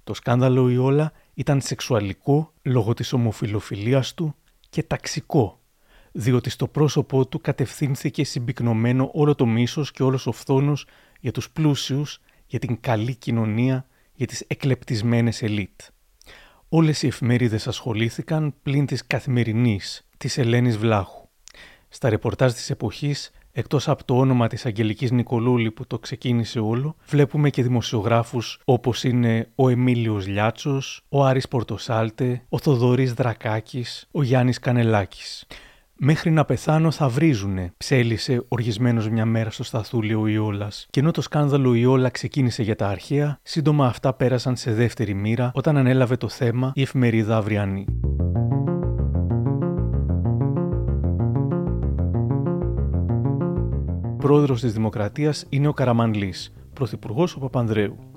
[0.05, 4.35] Το σκάνδαλο Ιόλα ήταν σεξουαλικό λόγω της ομοφιλοφιλίας του
[4.71, 5.60] και ταξικό
[6.13, 10.87] διότι στο πρόσωπό του κατευθύνθηκε συμπυκνωμένο όλο το μίσος και όλος ο φθόνος
[11.21, 15.81] για τους πλούσιους, για την καλή κοινωνία, για τις εκλεπτισμένες ελίτ.
[16.69, 21.29] Όλες οι εφημερίδες ασχολήθηκαν πλην της καθημερινής, της Ελένης Βλάχου.
[21.89, 26.97] Στα ρεπορτάζ της εποχής, εκτός από το όνομα της Αγγελικής Νικολούλη που το ξεκίνησε όλο,
[27.07, 34.23] βλέπουμε και δημοσιογράφους όπως είναι ο Εμίλιος Λιάτσος, ο Άρης Πορτοσάλτε, ο Θοδωρής Δρακάκης, ο
[34.23, 35.47] Γιάννης Κανελάκης.
[36.03, 40.87] Μέχρι να πεθάνω θα βρίζουνε, ψέλισε οργισμένος μια μέρα στο σταθούλιο ο Ιόλας.
[40.91, 45.51] Και ενώ το σκάνδαλο Ιόλα ξεκίνησε για τα αρχαία, σύντομα αυτά πέρασαν σε δεύτερη μοίρα
[45.55, 47.85] όταν ανέλαβε το θέμα η εφημερίδα Αυριανή.
[54.17, 58.10] Πρόεδρος της Δημοκρατίας είναι ο Καραμανλής, πρωθυπουργός ο Παπανδρέου.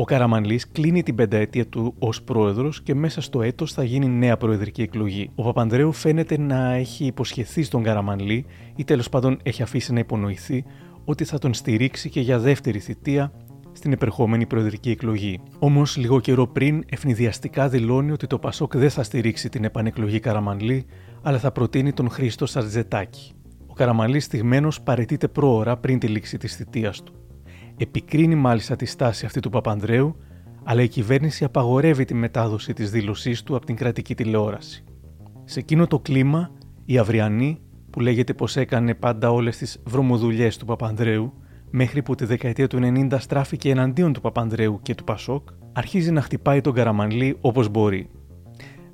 [0.00, 4.36] Ο Καραμανλή κλείνει την πενταετία του ως πρόεδρος και μέσα στο έτος θα γίνει νέα
[4.36, 5.30] προεδρική εκλογή.
[5.34, 10.64] Ο Παπανδρέου φαίνεται να έχει υποσχεθεί στον Καραμανλή ή τέλος πάντων έχει αφήσει να υπονοηθεί
[11.04, 13.32] ότι θα τον στηρίξει και για δεύτερη θητεία
[13.72, 15.40] στην επερχόμενη προεδρική εκλογή.
[15.58, 20.86] Όμως, λίγο καιρό πριν, ευνηδιαστικά δηλώνει ότι το Πασόκ δεν θα στηρίξει την επανεκλογή Καραμανλή,
[21.22, 23.32] αλλά θα προτείνει τον Χρήστο Σαρτζετάκη.
[23.66, 27.12] Ο Καραμανλή στιγμένος παρετείται πρόωρα πριν τη λήξη της θητείας του.
[27.82, 30.16] Επικρίνει μάλιστα τη στάση αυτή του Παπανδρέου,
[30.64, 34.84] αλλά η κυβέρνηση απαγορεύει τη μετάδοση της δήλωσής του από την κρατική τηλεόραση.
[35.44, 36.50] Σε εκείνο το κλίμα,
[36.84, 41.32] η Αυριανή, που λέγεται πως έκανε πάντα όλες τις βρωμοδουλειές του Παπανδρέου,
[41.70, 46.20] μέχρι που τη δεκαετία του 90 στράφηκε εναντίον του Παπανδρέου και του Πασόκ, αρχίζει να
[46.20, 48.10] χτυπάει τον Καραμανλή όπως μπορεί.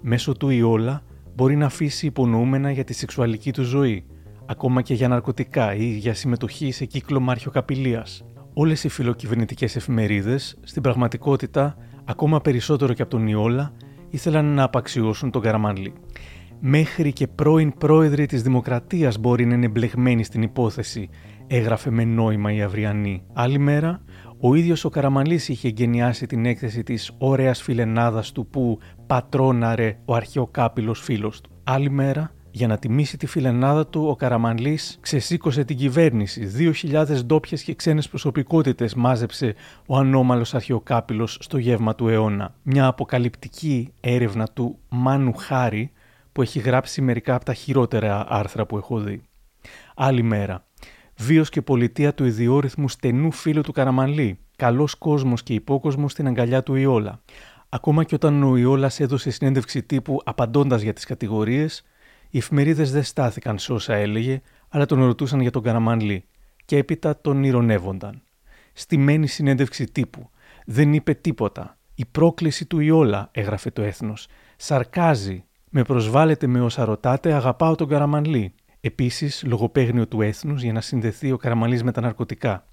[0.01, 1.03] Μέσω του η όλα
[1.35, 4.07] μπορεί να αφήσει υπονοούμενα για τη σεξουαλική του ζωή,
[4.47, 8.25] ακόμα και για ναρκωτικά ή για συμμετοχή σε κύκλο αρχιοκαπηλείας.
[8.59, 13.73] Όλες οι φιλοκυβερνητικές εφημερίδες, στην πραγματικότητα, ακόμα περισσότερο και από τον Ιόλα,
[14.11, 15.93] ήθελαν να απαξιώσουν τον Καραμανλή.
[16.61, 21.09] Μέχρι και πρώην πρόεδροι της Δημοκρατίας μπορεί να είναι μπλεγμένοι στην υπόθεση,
[21.47, 23.23] έγραφε με νόημα η Αυριανή.
[23.33, 24.03] Άλλη μέρα,
[24.41, 30.15] ο ίδιος ο Καραμανλής είχε εγκαινιάσει την έκθεση της ωραίας φιλενάδας του που πατρόναρε ο
[30.15, 31.51] αρχαιοκάπηλος φίλος του.
[31.65, 36.73] Άλλη μέρα, για να τιμήσει τη φιλενάδα του, ο Καραμανλή ξεσήκωσε την κυβέρνηση.
[36.83, 39.55] 2.000 ντόπιες και ξένες προσωπικότητες μάζεψε
[39.87, 42.55] ο ανώμαλος αρχαιοκάπηλος στο γεύμα του αιώνα.
[42.63, 45.93] Μια αποκαλυπτική έρευνα του Μάνου Χάρη
[46.33, 49.23] που έχει γράψει μερικά από τα χειρότερα άρθρα που έχω δει.
[49.95, 50.65] Άλλη μέρα.
[51.17, 54.39] Βίος και πολιτεία του ιδιόρυθμου στενού φίλου του Καραμανλή.
[54.57, 57.21] Καλός κόσμος και υπόκοσμος στην αγκαλιά του Ιόλα.
[57.69, 61.85] Ακόμα και όταν ο Ιόλας έδωσε συνέντευξη τύπου απαντώντας για τις κατηγορίες,
[62.31, 66.25] οι εφημερίδες δεν στάθηκαν σε όσα έλεγε, αλλά τον ρωτούσαν για τον Καραμανλή
[66.65, 68.23] και έπειτα τον ηρωνεύονταν.
[68.73, 70.31] Στημένη συνέντευξη τύπου.
[70.67, 71.79] Δεν είπε τίποτα.
[71.95, 74.29] Η πρόκληση του Ιόλα, έγραφε το έθνος.
[74.57, 75.45] Σαρκάζει.
[75.71, 78.55] Με προσβάλλετε με όσα ρωτάτε, αγαπάω τον Καραμανλή.
[78.81, 82.67] Επίσης, λογοπαίγνιο του έθνους για να συνδεθεί ο Καραμανλή με τα ναρκωτικά.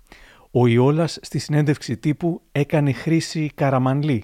[0.51, 4.23] Ο Ιόλας στη συνέντευξη τύπου έκανε χρήση Καραμανλή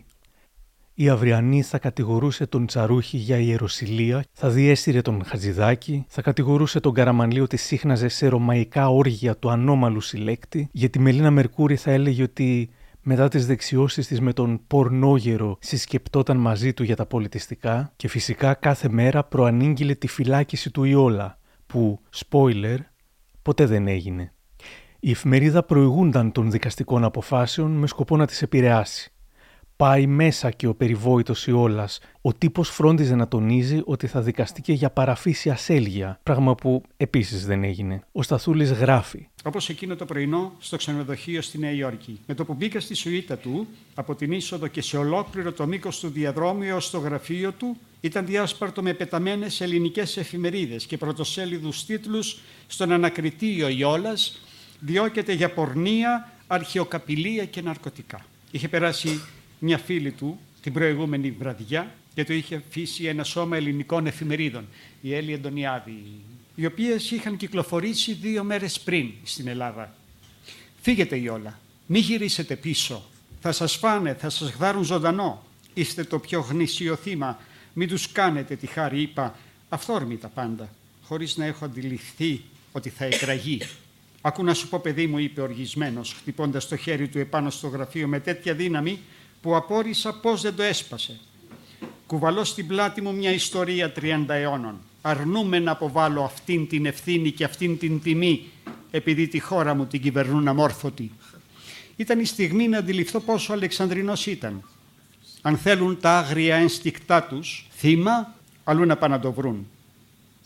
[1.01, 6.93] η Αυριανή θα κατηγορούσε τον Τσαρούχη για ιεροσιλία, θα διέστηρε τον Χατζηδάκη, θα κατηγορούσε τον
[6.93, 12.23] Καραμανλή ότι σύχναζε σε ρωμαϊκά όργια του ανώμαλου συλλέκτη, γιατί η Μελίνα Μερκούρη θα έλεγε
[12.23, 12.69] ότι
[13.01, 18.53] μετά τις δεξιώσεις της με τον πορνόγερο συσκεπτόταν μαζί του για τα πολιτιστικά και φυσικά
[18.53, 22.77] κάθε μέρα προανήγγειλε τη φυλάκιση του Ιόλα, που, spoiler,
[23.41, 24.33] ποτέ δεν έγινε.
[24.99, 29.13] Η εφημερίδα προηγούνταν των δικαστικών αποφάσεων με σκοπό να τις επηρεάσει
[29.83, 31.99] πάει μέσα και ο περιβόητος Ιόλας.
[32.21, 37.63] Ο τύπος φρόντιζε να τονίζει ότι θα δικαστήκε για παραφύσια ασέλγεια, πράγμα που επίσης δεν
[37.63, 38.01] έγινε.
[38.11, 39.27] Ο Σταθούλης γράφει.
[39.43, 42.19] Όπως εκείνο το πρωινό στο ξενοδοχείο στη Νέα Υόρκη.
[42.25, 45.99] Με το που μπήκα στη σουίτα του, από την είσοδο και σε ολόκληρο το μήκος
[45.99, 52.39] του διαδρόμου έω το γραφείο του, ήταν διάσπαρτο με πεταμένες ελληνικές εφημερίδες και πρωτοσέλιδους τίτλους
[52.67, 54.41] στον ανακριτή ο Ιόλας
[54.79, 58.25] διώκεται για πορνεία, αρχαιοκαπηλεία και ναρκωτικά.
[58.51, 59.21] Είχε περάσει
[59.59, 64.67] μια φίλη του την προηγούμενη βραδιά και το είχε αφήσει ένα σώμα ελληνικών εφημερίδων,
[65.01, 66.03] η Έλλη Εντονιάδη,
[66.55, 69.95] οι οποίες είχαν κυκλοφορήσει δύο μέρες πριν στην Ελλάδα.
[70.81, 73.03] Φύγετε η όλα, μη γυρίσετε πίσω,
[73.41, 77.39] θα σας φάνε, θα σας γδάρουν ζωντανό, είστε το πιο γνήσιο θύμα,
[77.73, 79.35] μην τους κάνετε τη χάρη, είπα,
[79.69, 80.69] αυθόρμητα πάντα,
[81.03, 82.41] χωρίς να έχω αντιληφθεί
[82.71, 83.61] ότι θα εκραγεί.
[84.21, 88.07] Ακού να σου πω παιδί μου, είπε οργισμένος, χτυπώντας το χέρι του επάνω στο γραφείο
[88.07, 88.99] με τέτοια δύναμη
[89.41, 91.19] που απόρρισα πώς δεν το έσπασε.
[92.07, 94.79] Κουβαλώ στην πλάτη μου μια ιστορία 30 αιώνων.
[95.01, 98.45] Αρνούμε να αποβάλω αυτήν την ευθύνη και αυτήν την τιμή
[98.91, 101.11] επειδή τη χώρα μου την κυβερνούν αμόρφωτοι.
[101.95, 104.63] Ήταν η στιγμή να αντιληφθώ πόσο Αλεξανδρινός ήταν.
[105.41, 109.67] Αν θέλουν τα άγρια ένστικτά τους, θύμα, αλλού να πάνε να το βρουν.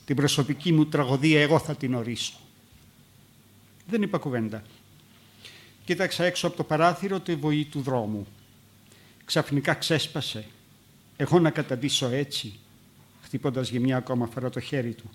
[0.05, 2.33] Την προσωπική μου τραγωδία εγώ θα την ορίσω.
[3.87, 4.63] Δεν είπα κουβέντα.
[5.85, 8.27] Κοίταξα έξω από το παράθυρο τη βοή του δρόμου
[9.25, 10.45] ξαφνικά ξέσπασε.
[11.17, 12.53] Εγώ να καταντήσω έτσι,
[13.21, 15.09] χτυπώντας για μια ακόμα φορά το χέρι του,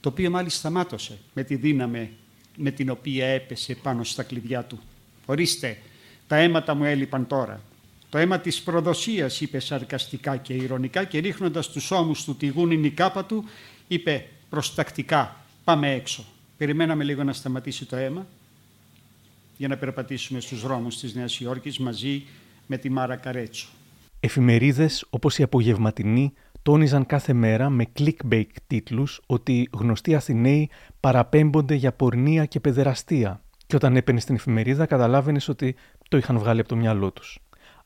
[0.00, 2.10] το οποίο μάλιστα σταμάτωσε με τη δύναμη
[2.56, 4.78] με την οποία έπεσε πάνω στα κλειδιά του.
[5.26, 5.78] Ορίστε,
[6.26, 7.60] τα αίματα μου έλειπαν τώρα.
[8.08, 12.90] Το αίμα της προδοσίας, είπε σαρκαστικά και ηρωνικά και ρίχνοντας τους ώμους του τη γούνινη
[12.90, 13.44] κάπα του,
[13.88, 16.24] είπε προστακτικά, πάμε έξω.
[16.56, 18.26] Περιμέναμε λίγο να σταματήσει το αίμα
[19.56, 22.22] για να περπατήσουμε στους δρόμους της Νέας Υόρκης μαζί
[22.66, 23.68] με τη Μάρα Καρέτσου.
[24.20, 31.92] Εφημερίδες όπως η Απογευματινή τόνιζαν κάθε μέρα με clickbait τίτλους ότι γνωστοί Αθηναίοι παραπέμπονται για
[31.92, 35.76] πορνεία και παιδεραστία και όταν έπαιρνε στην εφημερίδα καταλάβαινες ότι
[36.08, 37.38] το είχαν βγάλει από το μυαλό τους.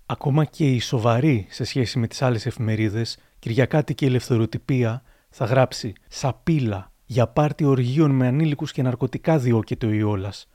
[0.07, 5.45] Ακόμα και οι σοβαροί σε σχέση με τις άλλες εφημερίδες, Κυριακάτη και η Ελευθεροτυπία θα
[5.45, 10.49] γράψει «Σαπίλα, για πάρτι οργείων με ανήλικους και ναρκωτικά διώκεται ο Ιόλας».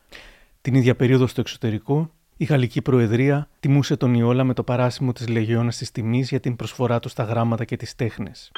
[0.62, 5.28] Την ίδια περίοδο στο εξωτερικό, η Γαλλική Προεδρία τιμούσε τον Ιόλα με το παράσημο της
[5.28, 8.52] Λεγιώνας της Τιμής για την προσφορά του στα γράμματα και τις τέχνες.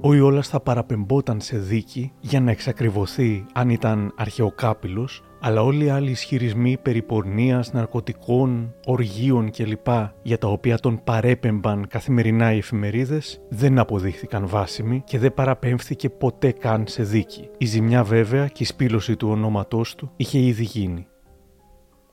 [0.00, 5.88] Ο Ιόλας θα παραπεμπόταν σε δίκη για να εξακριβωθεί αν ήταν αρχαιοκάπηλος, αλλά όλοι οι
[5.88, 9.86] άλλοι ισχυρισμοί περί πορνείας, ναρκωτικών, οργείων κλπ.
[10.22, 16.52] για τα οποία τον παρέπεμπαν καθημερινά οι εφημερίδες δεν αποδείχθηκαν βάσιμοι και δεν παραπέμφθηκε ποτέ
[16.52, 17.48] καν σε δίκη.
[17.58, 21.06] Η ζημιά βέβαια και η σπήλωση του ονόματός του είχε ήδη γίνει.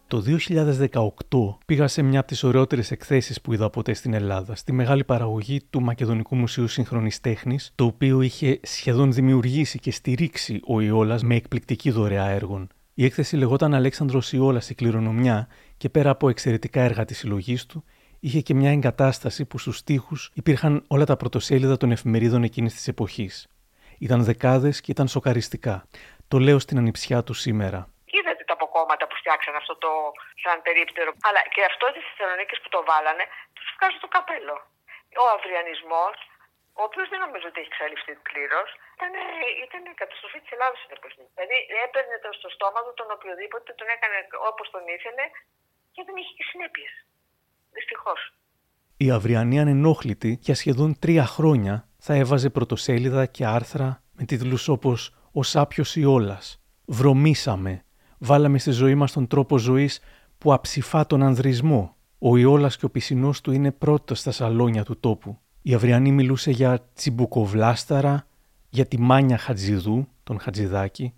[0.07, 0.23] Το
[0.91, 0.99] 2018
[1.65, 5.61] πήγα σε μια από τις ωραιότερες εκθέσεις που είδα ποτέ στην Ελλάδα, στη μεγάλη παραγωγή
[5.69, 11.35] του Μακεδονικού Μουσείου Σύγχρονης Τέχνης, το οποίο είχε σχεδόν δημιουργήσει και στηρίξει ο Ιόλας με
[11.35, 12.67] εκπληκτική δωρεά έργων.
[12.97, 17.85] Η έκθεση λεγόταν Αλέξανδρος Ιόλας η κληρονομιά και πέρα από εξαιρετικά έργα της συλλογής του,
[18.19, 22.87] είχε και μια εγκατάσταση που στους τοίχου υπήρχαν όλα τα πρωτοσέλιδα των εφημερίδων εκείνης της
[22.87, 23.47] εποχής.
[23.99, 25.87] Ήταν δεκάδες και ήταν σοκαριστικά.
[26.27, 27.89] Το λέω στην ανιψιά του σήμερα
[28.75, 29.91] κόμματα που φτιάξαν αυτό το
[30.43, 31.09] σαν περίπτερο.
[31.27, 34.55] Αλλά και αυτό τη Θεσσαλονίκη που το βάλανε, τους βγάζουν το καπέλο.
[35.23, 36.15] Ο αυριανισμός,
[36.79, 39.11] ο οποίος δεν νομίζω ότι έχει εξαλειφθεί πλήρως, ήταν,
[39.67, 41.23] ήταν η καταστροφή της Ελλάδα στην εποχή.
[41.35, 44.17] Δηλαδή έπαιρνε το στο στόμα του τον οποιοδήποτε, τον έκανε
[44.49, 45.25] όπως τον ήθελε
[45.93, 46.93] και δεν είχε και συνέπειες.
[47.77, 48.19] Δυστυχώς.
[49.05, 54.99] Η αυριανή ανενόχλητη για σχεδόν τρία χρόνια θα έβαζε πρωτοσέλιδα και άρθρα με τίτλους όπως
[55.39, 56.45] «Ο Σάπιος Ιόλας»,
[56.97, 57.85] «Βρωμήσαμε»,
[58.17, 60.01] Βάλαμε στη ζωή μας τον τρόπο ζωής
[60.37, 61.95] που αψηφά τον ανδρισμό.
[62.19, 65.39] Ο Ιόλας και ο πισινός του είναι πρώτος στα σαλόνια του τόπου.
[65.61, 68.27] Η Αυριανή μιλούσε για τσιμπουκοβλάσταρα,
[68.75, 71.13] για τη Μάνια Χατζηδού, τον Χατζηδάκη.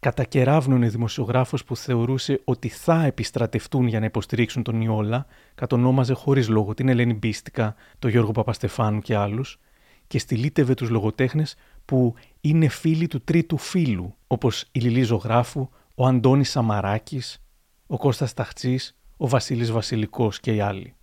[0.00, 6.74] Κατακεράβνωνε δημοσιογράφο που θεωρούσε ότι θα επιστρατευτούν για να υποστηρίξουν τον Ιόλα, κατονόμαζε χωρίς λόγο
[6.74, 9.58] την Ελένη Μπίστικα, τον Γιώργο Παπαστεφάνου και άλλους,
[10.06, 16.06] και στυλίτευε τους λογοτέχνες που είναι φίλοι του τρίτου φίλου, όπως η Λιλή Ζωγράφου, ο
[16.06, 17.42] Αντώνης Σαμαράκης,
[17.86, 20.94] ο Κώστας Ταχτσής, ο Βασίλης Βασιλικός και οι άλλοι.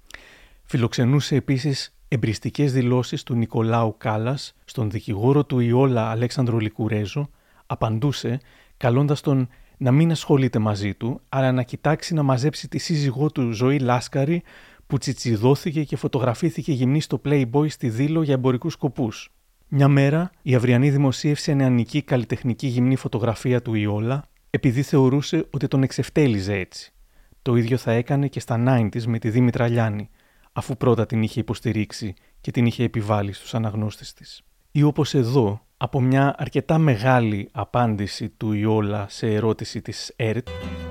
[0.64, 7.30] Φιλοξενούσε επίσης εμπριστικές δηλώσεις του Νικολάου Κάλλας στον δικηγόρο του Ιόλα Αλέξανδρο Λικουρέζο,
[7.66, 8.40] απαντούσε
[8.78, 13.52] καλώντας τον να μην ασχολείται μαζί του, αλλά να κοιτάξει να μαζέψει τη σύζυγό του
[13.52, 14.44] Ζωή Λάσκαρη
[14.88, 19.32] που τσιτσιδώθηκε και φωτογραφήθηκε γυμνή στο Playboy στη Δήλο για εμπορικούς σκοπούς.
[19.68, 25.84] Μια μέρα η Αυριανή δημοσίευσε νεανική καλλιτεχνική γυμνή φωτογραφία του Ιόλα επειδή θεωρούσε ότι τον
[25.84, 26.94] εξευτέλιζε έτσι.
[27.42, 30.10] Το ίδιο θα έκανε και στα 90s με τη Δήμητρα Λιάννη,
[30.52, 34.42] αφού πρώτα την είχε υποστηρίξει και την είχε επιβάλει στους αναγνώστες της.
[34.72, 40.48] Ή όπως εδώ, από μια αρκετά μεγάλη απάντηση του Ιόλα σε ερώτηση της ΕΡΤ.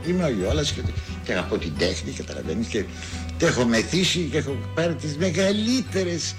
[0.07, 0.81] Είμαι ο Ιόλας και,
[1.25, 2.85] και αγαπώ την τέχνη, καταλαβαίνεις, και,
[3.39, 6.35] και έχω μεθύσει και έχω πάρει τις μεγαλύτερες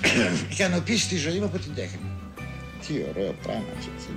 [0.52, 2.10] ικανοποίησεις στη ζωή μου από την τέχνη.
[2.86, 4.12] Τι ωραίο πράγμα αυτό.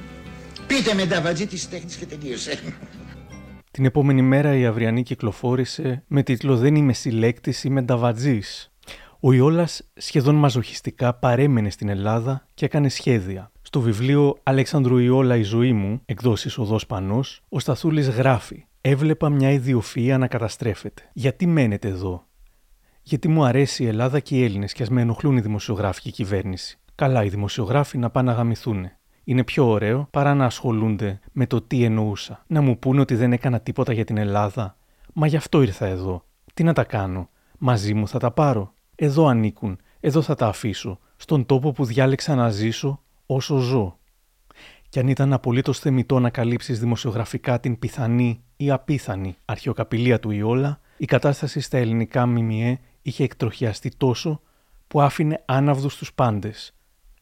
[0.67, 2.59] Πείτε με νταβατζή της τέχνης και τελείωσε.
[3.73, 8.71] Την επόμενη μέρα η Αυριανή κυκλοφόρησε με τίτλο «Δεν είμαι συλλέκτης, είμαι νταβατζής».
[9.19, 13.51] Ο Ιόλας σχεδόν μαζοχιστικά παρέμενε στην Ελλάδα και έκανε σχέδια.
[13.61, 19.51] Στο βιβλίο Αλέξανδρου Ιόλα Η ζωή μου, εκδόσεις Οδός Πανός, ο Σταθούλης γράφει: Έβλεπα μια
[19.51, 21.09] ιδιοφυα να καταστρέφεται.
[21.13, 22.27] Γιατί μένετε εδώ,
[23.01, 26.09] Γιατί μου αρέσει η Ελλάδα και οι Έλληνες και ας με ενοχλούν οι δημοσιογράφοι και
[26.09, 26.79] η κυβέρνηση.
[26.95, 28.89] Καλά, οι δημοσιογράφοι να πάνε να γαμηθούν
[29.23, 32.43] είναι πιο ωραίο παρά να ασχολούνται με το τι εννοούσα.
[32.47, 34.77] Να μου πούνε ότι δεν έκανα τίποτα για την Ελλάδα.
[35.13, 36.25] Μα γι' αυτό ήρθα εδώ.
[36.53, 38.73] Τι να τα κάνω; Μαζί μου θα τα πάρω.
[38.95, 39.77] Εδώ ανήκουν.
[39.99, 40.99] Εδώ θα τα αφήσω.
[41.15, 43.97] Στον τόπο που διάλεξα να ζήσω όσο ζω.
[44.89, 50.79] Κι αν ήταν απολύτως θεμητό να καλύψεις δημοσιογραφικά την πιθανή ή απίθανη αρχαιοκαπηλεία του Ιόλα,
[50.97, 54.41] η κατάσταση στα ελληνικά ΜΜΕ είχε εκτροχιαστεί τόσο
[54.87, 56.75] που άφηνε άναυδους τους πάντες,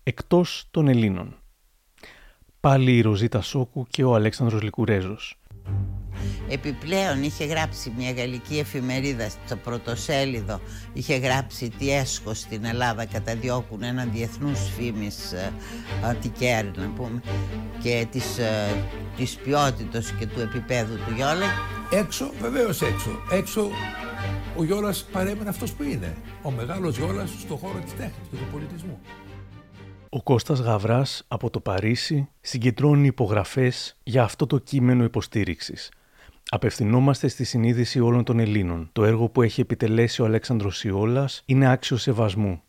[0.03, 1.40] εκτός των Ελλήνων.
[2.62, 5.38] Πάλι η Ροζίτα Σόκου και ο Αλέξανδρος Λικουρέζος.
[6.50, 10.62] Επιπλέον είχε γράψει μια γαλλική εφημερίδα στο πρωτοσέλιδο.
[10.93, 15.54] Είχε γράψει τι έσχο στην Ελλάδα καταδιώκουν έναν διεθνούς φήμης ε,
[16.04, 17.21] αντικέρ να πούμε
[17.84, 18.86] και της, ε,
[19.17, 21.47] της ποιότητας και του επίπεδου του Γιώλα.
[21.91, 23.10] Έξω, βεβαίως έξω.
[23.32, 23.69] Έξω
[24.58, 26.15] ο Γιώλας παρέμενε αυτός που είναι.
[26.41, 29.00] Ο μεγάλος Γιώλας στον χώρο της τέχνης και του πολιτισμού
[30.13, 35.91] ο Κώστας Γαβράς από το Παρίσι συγκεντρώνει υπογραφές για αυτό το κείμενο υποστήριξης.
[36.50, 38.89] Απευθυνόμαστε στη συνείδηση όλων των Ελλήνων.
[38.91, 42.62] Το έργο που έχει επιτελέσει ο Αλέξανδρος Ιόλας είναι άξιο σεβασμού.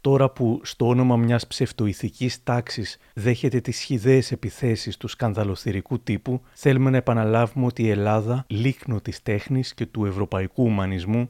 [0.00, 6.90] Τώρα που στο όνομα μιας ψευτοηθικής τάξης δέχεται τις χιδαίες επιθέσεις του σκανδαλοθυρικού τύπου, θέλουμε
[6.90, 11.28] να επαναλάβουμε ότι η Ελλάδα, λίκνο της τέχνης και του ευρωπαϊκού ουμανισμού,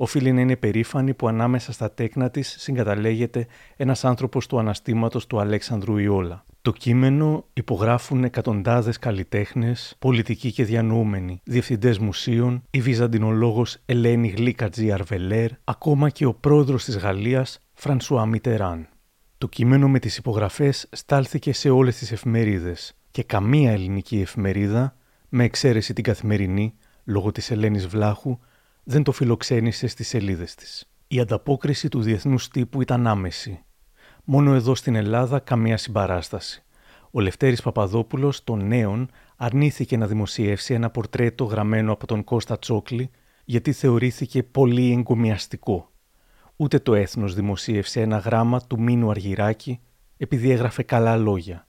[0.00, 5.40] οφείλει να είναι περήφανη που ανάμεσα στα τέκνα της συγκαταλέγεται ένας άνθρωπος του αναστήματος του
[5.40, 6.44] Αλέξανδρου Ιόλα.
[6.62, 15.50] Το κείμενο υπογράφουν εκατοντάδες καλλιτέχνες, πολιτικοί και διανοούμενοι, διευθυντές μουσείων, η βυζαντινολόγος Ελένη Γλίκατζη Αρβελέρ,
[15.64, 18.88] ακόμα και ο πρόεδρος της Γαλλίας Φρανσουά Μιτεράν.
[19.38, 24.96] Το κείμενο με τις υπογραφές στάλθηκε σε όλες τις εφημερίδες και καμία ελληνική εφημερίδα
[25.28, 28.38] με εξαίρεση την καθημερινή, λόγω της Ελένης Βλάχου,
[28.90, 30.90] δεν το φιλοξένησε στις σελίδες της.
[31.08, 33.64] Η ανταπόκριση του διεθνούς τύπου ήταν άμεση.
[34.24, 36.64] Μόνο εδώ στην Ελλάδα καμία συμπαράσταση.
[37.10, 43.10] Ο Λευτέρης Παπαδόπουλος των Νέων αρνήθηκε να δημοσιεύσει ένα πορτρέτο γραμμένο από τον Κώστα Τσόκλη
[43.44, 45.90] γιατί θεωρήθηκε πολύ εγκομιαστικό.
[46.56, 49.80] Ούτε το έθνος δημοσίευσε ένα γράμμα του Μίνου Αργυράκη
[50.16, 51.67] επειδή έγραφε καλά λόγια.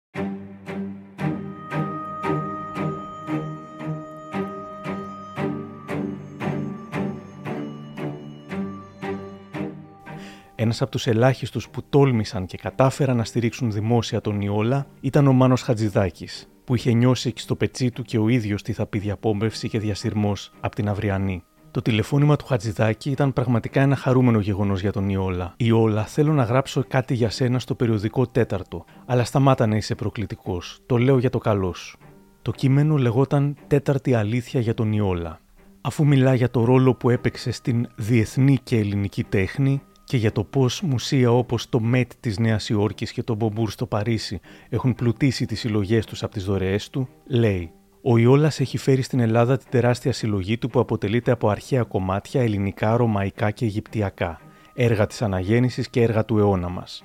[10.58, 15.32] Ένας από τους ελάχιστους που τόλμησαν και κατάφεραν να στηρίξουν δημόσια τον Ιόλα ήταν ο
[15.32, 18.98] Μάνος Χατζηδάκης, που είχε νιώσει και στο πετσί του και ο ίδιος τι θα πει
[18.98, 21.42] διαπόμπευση και διασυρμός από την Αυριανή.
[21.70, 25.54] Το τηλεφώνημα του Χατζηδάκη ήταν πραγματικά ένα χαρούμενο γεγονός για τον Ιόλα.
[25.56, 30.78] Ιόλα, θέλω να γράψω κάτι για σένα στο περιοδικό Τέταρτο, αλλά σταμάτα να είσαι προκλητικός.
[30.86, 31.98] Το λέω για το καλό σου.
[32.42, 35.40] Το κείμενο λεγόταν Τέταρτη Αλήθεια για τον Ιόλα.
[35.80, 40.44] Αφού μιλά για το ρόλο που έπαιξε στην διεθνή και ελληνική τέχνη, και για το
[40.44, 45.46] πώς μουσεία όπως το ΜΕΤ της Νέας Υόρκης και το Μπομπούρ στο Παρίσι έχουν πλουτίσει
[45.46, 47.70] τις συλλογές τους από τις δωρεές του, λέει
[48.02, 52.42] «Ο Ιόλας έχει φέρει στην Ελλάδα την τεράστια συλλογή του που αποτελείται από αρχαία κομμάτια
[52.42, 54.40] ελληνικά, ρωμαϊκά και αιγυπτιακά,
[54.74, 57.04] έργα της αναγέννησης και έργα του αιώνα μας.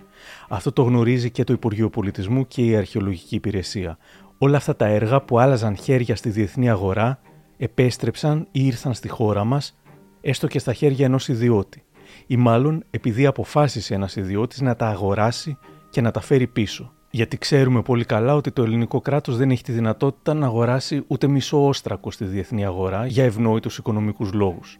[0.49, 3.97] Αυτό το γνωρίζει και το Υπουργείο Πολιτισμού και η Αρχαιολογική Υπηρεσία.
[4.37, 7.19] Όλα αυτά τα έργα που άλλαζαν χέρια στη διεθνή αγορά
[7.57, 9.77] επέστρεψαν ή ήρθαν στη χώρα μας,
[10.21, 11.83] έστω και στα χέρια ενός ιδιώτη
[12.31, 15.57] ή μάλλον επειδή αποφάσισε ένας ιδιώτης να τα αγοράσει
[15.89, 16.93] και να τα φέρει πίσω.
[17.09, 21.27] Γιατί ξέρουμε πολύ καλά ότι το ελληνικό κράτος δεν έχει τη δυνατότητα να αγοράσει ούτε
[21.27, 24.79] μισό όστρακο στη διεθνή αγορά για ευνόητους οικονομικούς λόγους.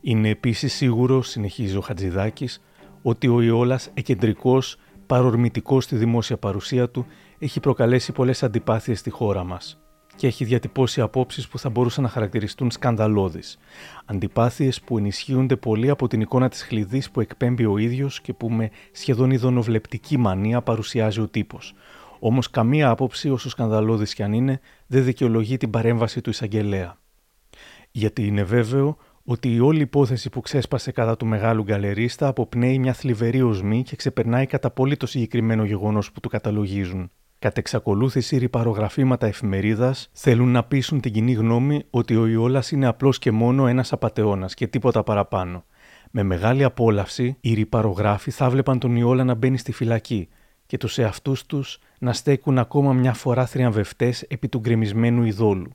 [0.00, 2.62] Είναι επίσης σίγουρο, συνεχίζει ο Χατζηδάκης,
[3.02, 4.76] ότι ο Ιόλας εκεντρικός,
[5.06, 7.06] παρορμητικός στη δημόσια παρουσία του,
[7.38, 9.83] έχει προκαλέσει πολλές αντιπάθειες στη χώρα μας
[10.16, 13.58] και έχει διατυπώσει απόψεις που θα μπορούσαν να χαρακτηριστούν σκανδαλώδεις.
[14.04, 18.50] Αντιπάθειες που ενισχύονται πολύ από την εικόνα της χλειδί που εκπέμπει ο ίδιος και που
[18.50, 21.74] με σχεδόν ειδονοβλεπτική μανία παρουσιάζει ο τύπος.
[22.18, 26.98] Όμως καμία άποψη, όσο σκανδαλώδης κι αν είναι, δεν δικαιολογεί την παρέμβαση του εισαγγελέα.
[27.90, 32.92] Γιατί είναι βέβαιο ότι η όλη υπόθεση που ξέσπασε κατά του μεγάλου γκαλερίστα αποπνέει μια
[32.92, 37.10] θλιβερή οσμή και ξεπερνάει κατά πολύ το συγκεκριμένο γεγονός που του καταλογίζουν.
[37.44, 43.10] Κατ' εξακολούθηση, ρηπαρογραφήματα εφημερίδας θέλουν να πείσουν την κοινή γνώμη ότι ο Ιόλας είναι απλώ
[43.18, 45.64] και μόνο ένας απαταιώνας και τίποτα παραπάνω.
[46.10, 50.28] Με μεγάλη απόλαυση, οι ρηπαρογράφοι θα βλέπαν τον Ιόλα να μπαίνει στη φυλακή
[50.66, 55.70] και τους εαυτούς τους να στέκουν ακόμα μια φορά θριαμβευτές επί του γκρεμισμένου ειδόλου.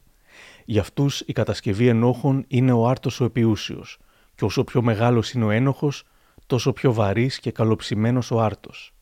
[0.65, 3.99] Για αυτούς η κατασκευή ενόχων είναι ο άρτος ο επιούσιος,
[4.35, 6.03] και όσο πιο μεγάλος είναι ο ένοχος,
[6.45, 8.93] τόσο πιο βαρύς και καλοψημένος ο άρτος.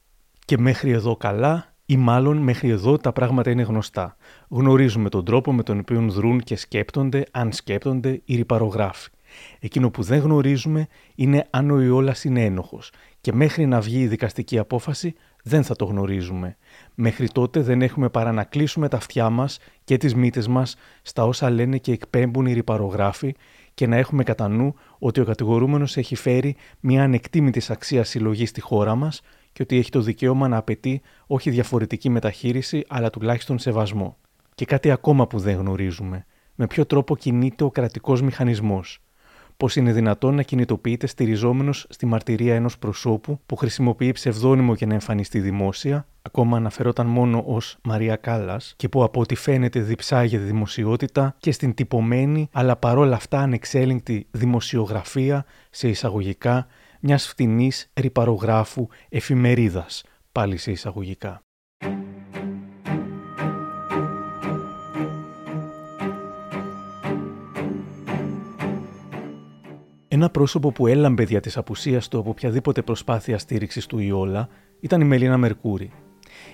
[0.46, 4.16] Και μέχρι εδώ καλά, ή μάλλον μέχρι εδώ τα πράγματα είναι γνωστά.
[4.50, 9.10] Γνωρίζουμε τον τρόπο με τον οποίο δρούν και σκέπτονται, αν σκέπτονται, οι ρηπαρογράφοι.
[9.60, 12.92] Εκείνο που δεν γνωρίζουμε είναι αν ο Ιόλας είναι ένοχος.
[13.22, 16.58] Και μέχρι να βγει η δικαστική απόφαση δεν θα το γνωρίζουμε.
[16.96, 21.26] Μέχρι τότε δεν έχουμε παρά να κλείσουμε τα αυτιά μας και τις μύτες μας στα
[21.26, 23.36] όσα λένε και εκπέμπουν οι ρηπαρογράφοι
[23.74, 28.62] και να έχουμε κατά νου ότι ο κατηγορούμενος έχει φέρει μια ανεκτήμητη αξία συλλογής στη
[28.62, 29.22] χώρα μας
[29.58, 34.18] και ότι έχει το δικαίωμα να απαιτεί όχι διαφορετική μεταχείριση, αλλά τουλάχιστον σεβασμό.
[34.56, 36.26] Και κάτι ακόμα που δεν γνωρίζουμε.
[36.56, 39.00] Με ποιο τρόπο κινείται ο κρατικός μηχανισμός.
[39.58, 44.94] Πώς είναι δυνατόν να κινητοποιείται στηριζόμενος στη μαρτυρία ενός προσώπου που χρησιμοποιεί ψευδόνυμο για να
[44.94, 51.36] εμφανιστεί δημόσια, ακόμα αναφερόταν μόνο ως Μαρία Κάλλας, και που από ό,τι φαίνεται διψάγεται δημοσιότητα
[51.40, 56.68] και στην τυπωμένη αλλά παρόλα αυτά ανεξέλεγκτη δημοσιογραφία σε εισαγωγικά
[57.02, 61.42] μιας φτηνής ρηπαρογράφου εφημερίδας, πάλι σε εισαγωγικά.
[70.08, 75.02] Ένα πρόσωπο που έλαμπε δια της απουσίας του από οποιαδήποτε προσπάθεια στήριξης του Ιόλα ήταν
[75.02, 75.92] η Μελίνα Μερκούρη.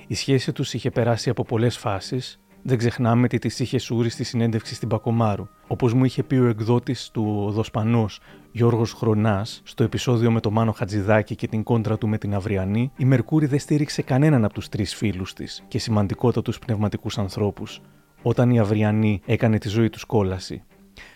[0.08, 4.24] Η σχέση τους είχε περάσει από πολλές φάσεις δεν ξεχνάμε τις τη είχε σούρει στη
[4.24, 5.48] συνέντευξη στην Πακομάρου.
[5.68, 8.20] Όπως μου είχε πει ο εκδότης του Δοσπανός,
[8.52, 12.92] Γιώργος Χρονάς, στο επεισόδιο με τον Μάνο Χατζηδάκη και την κόντρα του με την Αυριανή,
[12.98, 17.82] η Μερκούρη δεν στήριξε κανέναν από τους τρεις φίλους της και σημαντικότατους πνευματικούς ανθρώπους,
[18.22, 20.64] όταν η Αυριανή έκανε τη ζωή τους κόλαση.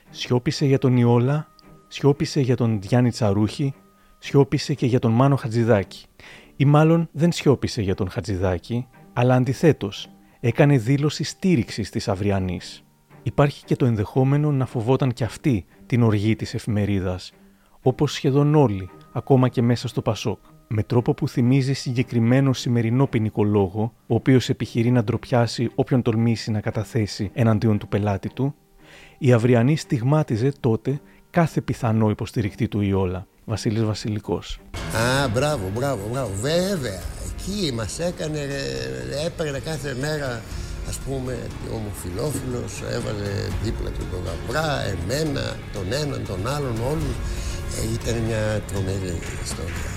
[0.09, 1.47] Σιώπησε για τον Ιόλα,
[1.87, 3.73] σιώπησε για τον Διάννη Τσαρούχη,
[4.17, 6.05] σιώπησε και για τον Μάνο Χατζηδάκη.
[6.55, 10.09] Ή μάλλον δεν σιώπησε για τον Χατζηδάκη, αλλά αντιθέτως
[10.47, 12.83] έκανε δήλωση στήριξης της Αυριανής.
[13.23, 17.31] Υπάρχει και το ενδεχόμενο να φοβόταν και αυτή την οργή της εφημερίδας,
[17.81, 20.39] όπως σχεδόν όλοι, ακόμα και μέσα στο Πασόκ.
[20.67, 26.51] με τρόπο που θυμίζει συγκεκριμένο σημερινό ποινικό λόγο, ο οποίος επιχειρεί να ντροπιάσει όποιον τολμήσει
[26.51, 28.55] να καταθέσει εναντίον του πελάτη του,
[29.17, 33.27] η Αυριανή στιγμάτιζε τότε κάθε πιθανό υποστηρικτή του Ιόλα.
[33.45, 34.59] Βασίλης Βασιλικός.
[35.23, 36.31] Α, μπράβο, μπράβο, μπράβο.
[36.41, 37.01] Βέβαια,
[37.47, 40.41] εκεί μας έκανε, ε, έπαιρνε κάθε μέρα
[40.87, 41.37] ας πούμε
[41.73, 43.29] ομοφιλόφιλος, έβαλε
[43.63, 47.15] δίπλα του τον γαμπρά, εμένα, τον έναν, τον άλλον, όλους.
[47.77, 49.91] Ε, ήταν μια τρομερή ιστορία.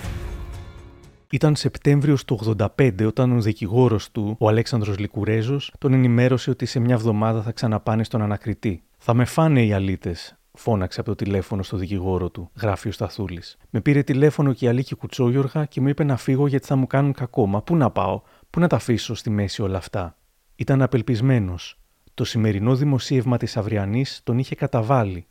[1.31, 6.81] Ήταν Σεπτέμβριο του 85 όταν ο δικηγόρος του, ο Αλέξανδρος Λικουρέζος, τον ενημέρωσε ότι σε
[6.81, 8.83] μια εβδομάδα θα ξαναπάνε στον ανακριτή.
[8.99, 13.57] Θα με φάνε οι αλήτες, φώναξε από το τηλέφωνο στο δικηγόρο του, γράφει ο Σταθούλης.
[13.71, 16.87] Με πήρε τηλέφωνο και η Αλίκη Κουτσόγιοργα και μου είπε να φύγω γιατί θα μου
[16.87, 17.47] κάνουν κακό.
[17.47, 20.17] Μα πού να πάω, πού να τα αφήσω στη μέση όλα αυτά;
[20.57, 21.81] Ήταν απελπισμένος.
[22.15, 25.27] Το σημερινό δημοσίευμα της Αυριανής τον είχε καταβάλει.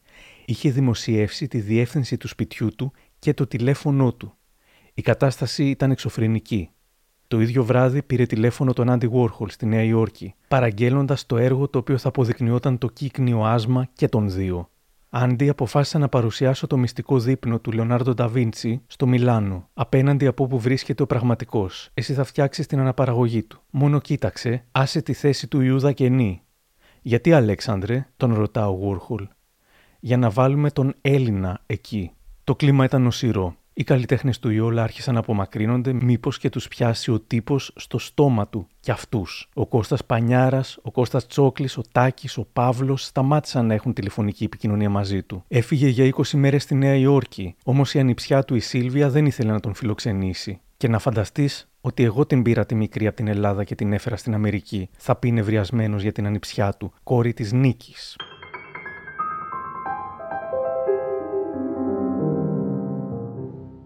[0.45, 4.33] Είχε δημοσιεύσει τη διεύθυνση του σπιτιού του και το τηλέφωνό του.
[4.93, 6.69] Η κατάσταση ήταν εξωφρενική.
[7.27, 11.77] Το ίδιο βράδυ πήρε τηλέφωνο τον Άντι Βόρχολ στη Νέα Υόρκη, παραγγέλλοντας το έργο το
[11.77, 14.69] οποίο θα αποδεικνυόταν το κύκνιο άσμα και των δύο.
[15.11, 20.59] Άντι αποφάσισα να παρουσιάσω το μυστικό δείπνο του Λεωνάρντο Νταβίντσι στο Μιλάνο, απέναντι από όπου
[20.59, 21.89] βρίσκεται ο πραγματικός.
[21.93, 23.61] Εσύ θα φτιάξεις την αναπαραγωγή του.
[23.69, 26.41] Μόνο κοίταξε, άσε τη θέση του Ιούδα κενή.
[27.01, 29.27] Γιατί, Αλέξανδρε, τον ρωτά ο Βόρχολ.
[29.99, 32.11] Για να βάλουμε τον Έλληνα εκεί.
[32.43, 33.55] Το κλίμα ήταν οσυρό.
[33.79, 38.47] Οι καλλιτέχνες του Ιόλα άρχισαν να απομακρύνονται, μήπως και τους πιάσει ο τύπος στο στόμα
[38.47, 39.49] του κι αυτούς.
[39.53, 44.89] Ο Κώστας Πανιάρας, ο Κώστας Τσόκλης, ο Τάκης, ο Παύλος σταμάτησαν να έχουν τηλεφωνική επικοινωνία
[44.89, 45.43] μαζί του.
[45.47, 49.51] Έφυγε για 20 μέρες στη Νέα Υόρκη, όμως η ανιψιά του η Σίλβια δεν ήθελε
[49.51, 50.61] να τον φιλοξενήσει.
[50.77, 54.15] Και να φανταστείς ότι εγώ την πήρα τη μικρή από την Ελλάδα και την έφερα
[54.15, 58.15] στην Αμερική, θα πει νευριασμένος για την ανιψιά του, κόρη της Νίκης.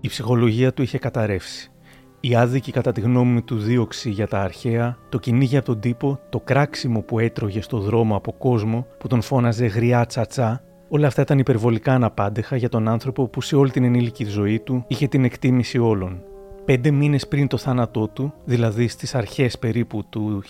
[0.06, 1.72] Η ψυχολογία του είχε καταρρεύσει.
[2.20, 6.20] Η άδικη κατά τη γνώμη του δίωξη για τα αρχαία, το κυνήγι από τον τύπο,
[6.30, 11.22] το κράξιμο που έτρωγε στο δρόμο από κόσμο που τον φώναζε γριά τσατσά, όλα αυτά
[11.22, 15.24] ήταν υπερβολικά αναπάντεχα για τον άνθρωπο που σε όλη την ενήλικη ζωή του είχε την
[15.24, 16.22] εκτίμηση όλων.
[16.66, 20.44] Πέντε μήνες πριν το θάνατό του, δηλαδή στις αρχές περίπου του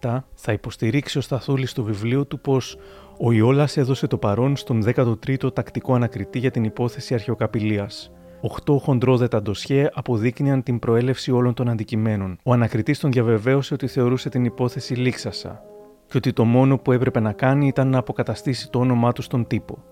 [0.00, 2.76] 1987, θα υποστηρίξει ο Σταθούλης στο βιβλίο του πως
[3.18, 9.42] ο Ιόλας έδωσε το παρόν στον 13ο τακτικό ανακριτή για την υπόθεση αρχαιοκαπηλείας Οχτώ χοντρόδετα
[9.42, 12.38] ντοσιέ αποδείκνυαν την προέλευση όλων των αντικειμένων.
[12.42, 15.62] Ο ανακριτής τον διαβεβαίωσε ότι θεωρούσε την υπόθεση λήξασα
[16.06, 19.46] και ότι το μόνο που έπρεπε να κάνει ήταν να αποκαταστήσει το όνομά του στον
[19.46, 19.84] τύπο.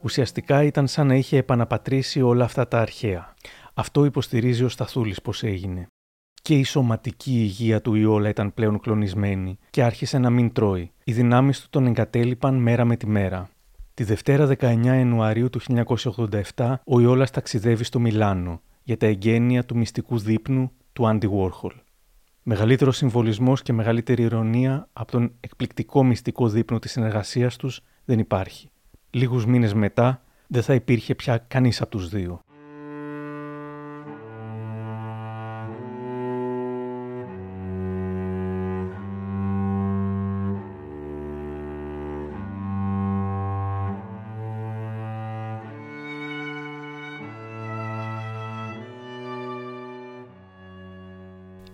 [0.00, 3.34] Ουσιαστικά ήταν σαν να είχε επαναπατρίσει όλα αυτά τα αρχαία.
[3.74, 5.86] Αυτό υποστηρίζει ο Σταθούλης πω έγινε.
[6.42, 10.92] Και η σωματική υγεία του Ιόλα ήταν πλέον κλονισμένη και άρχισε να μην τρώει.
[11.04, 13.50] Οι δυνάμεις του τον εγκατέλειπαν μέρα με τη μέρα.
[13.94, 15.60] Τη Δευτέρα 19 Ιανουαρίου του
[16.54, 21.72] 1987 ο Ιόλας ταξιδεύει στο Μιλάνο για τα εγγένεια του μυστικού δείπνου του Άντι Βόρχολ.
[22.42, 28.68] Μεγαλύτερος συμβολισμός και μεγαλύτερη ηρωνία από τον εκπληκτικό μυστικό δείπνο της συνεργασίας τους δεν υπάρχει.
[29.10, 32.40] Λίγους μήνες μετά δεν θα υπήρχε πια κανείς από τους δύο.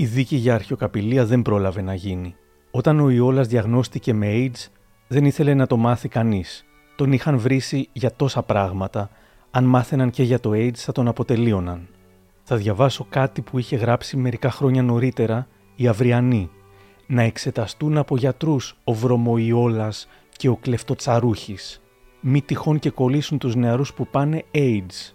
[0.00, 2.34] Η δίκη για αρχαιοκαπηλεία δεν πρόλαβε να γίνει.
[2.70, 4.66] Όταν ο Ιόλας διαγνώστηκε με AIDS,
[5.08, 6.64] δεν ήθελε να το μάθει κανείς.
[6.96, 9.10] Τον είχαν βρήσει για τόσα πράγματα.
[9.50, 11.88] Αν μάθαιναν και για το AIDS, θα τον αποτελείωναν.
[12.42, 15.46] Θα διαβάσω κάτι που είχε γράψει μερικά χρόνια νωρίτερα
[15.76, 16.50] η Αυριανή.
[17.06, 21.82] Να εξεταστούν από γιατρούς ο Βρωμοϊόλας και ο Κλεφτοτσαρούχης.
[22.20, 25.14] Μη τυχόν και κολλήσουν τους νεαρούς που πάνε AIDS.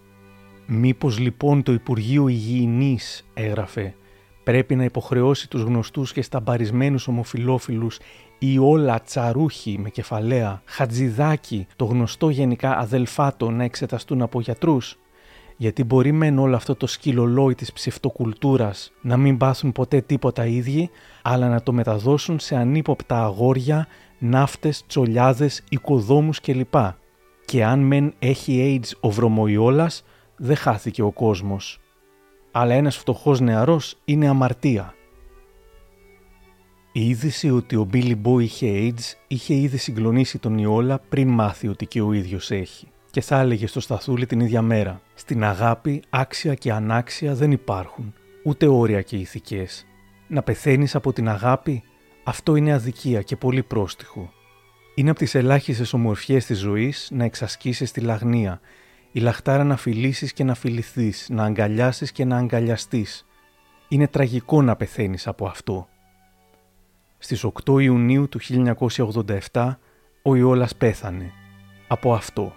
[0.65, 3.95] Μήπως λοιπόν το Υπουργείο Υγιεινής, έγραφε,
[4.43, 7.99] πρέπει να υποχρεώσει τους γνωστούς και σταμπαρισμένους ομοφιλόφιλους
[8.39, 14.97] ή όλα τσαρούχοι με κεφαλαία, χατζηδάκι, το γνωστό γενικά αδελφάτο να εξεταστούν από γιατρούς.
[15.57, 20.89] Γιατί μπορεί μεν όλο αυτό το σκυλολόι της ψευτοκουλτούρας να μην πάθουν ποτέ τίποτα ίδιοι,
[21.21, 23.87] αλλά να το μεταδώσουν σε ανύποπτα αγόρια,
[24.19, 26.75] ναύτες, τσολιάδες, οικοδόμους κλπ.
[27.45, 30.03] Και αν μεν έχει AIDS ο βρωμοϊόλας,
[30.35, 31.82] δεν χάθηκε ο κόσμος
[32.55, 34.93] αλλά ένας φτωχός νεαρός είναι αμαρτία.
[36.91, 41.67] Η είδηση ότι ο Μπίλι Μπό είχε AIDS είχε ήδη συγκλονίσει τον Ιόλα πριν μάθει
[41.67, 42.87] ότι και ο ίδιος έχει.
[43.11, 45.01] Και θα έλεγε στο σταθούλι την ίδια μέρα.
[45.13, 49.85] Στην αγάπη, άξια και ανάξια δεν υπάρχουν, ούτε όρια και ηθικές.
[50.27, 51.83] Να πεθαίνεις από την αγάπη,
[52.23, 54.31] αυτό είναι αδικία και πολύ πρόστιχο.
[54.95, 58.59] Είναι από τις ελάχιστες ομορφιές της ζωής να εξασκήσεις τη λαγνία,
[59.15, 63.25] Η λαχτάρα να φιλήσεις και να φιληθείς, να αγκαλιάσεις και να αγκαλιαστείς.
[63.87, 65.87] Είναι τραγικό να πεθαίνεις από αυτό.
[67.17, 68.39] Στις 8 Ιουνίου του
[69.51, 69.77] 1987
[70.23, 71.31] ο Ιόλας πέθανε.
[71.87, 72.53] Από αυτό.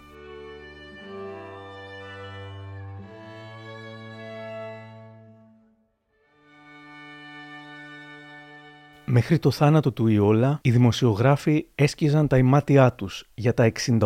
[9.09, 13.99] Μέχρι το θάνατο του Ιόλα, οι δημοσιογράφοι έσκυζαν τα ημάτια τους για τα 68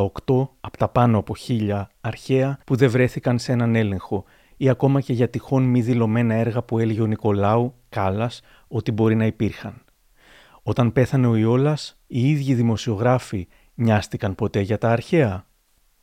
[0.61, 4.23] από τα πάνω από χίλια αρχαία που δεν βρέθηκαν σε έναν έλεγχο
[4.57, 9.15] ή ακόμα και για τυχόν μη δηλωμένα έργα που έλεγε ο Νικολάου Κάλλας ότι μπορεί
[9.15, 9.83] να υπήρχαν.
[10.63, 15.45] Όταν πέθανε ο Ιόλας, οι ίδιοι δημοσιογράφοι νοιάστηκαν ποτέ για τα αρχαία.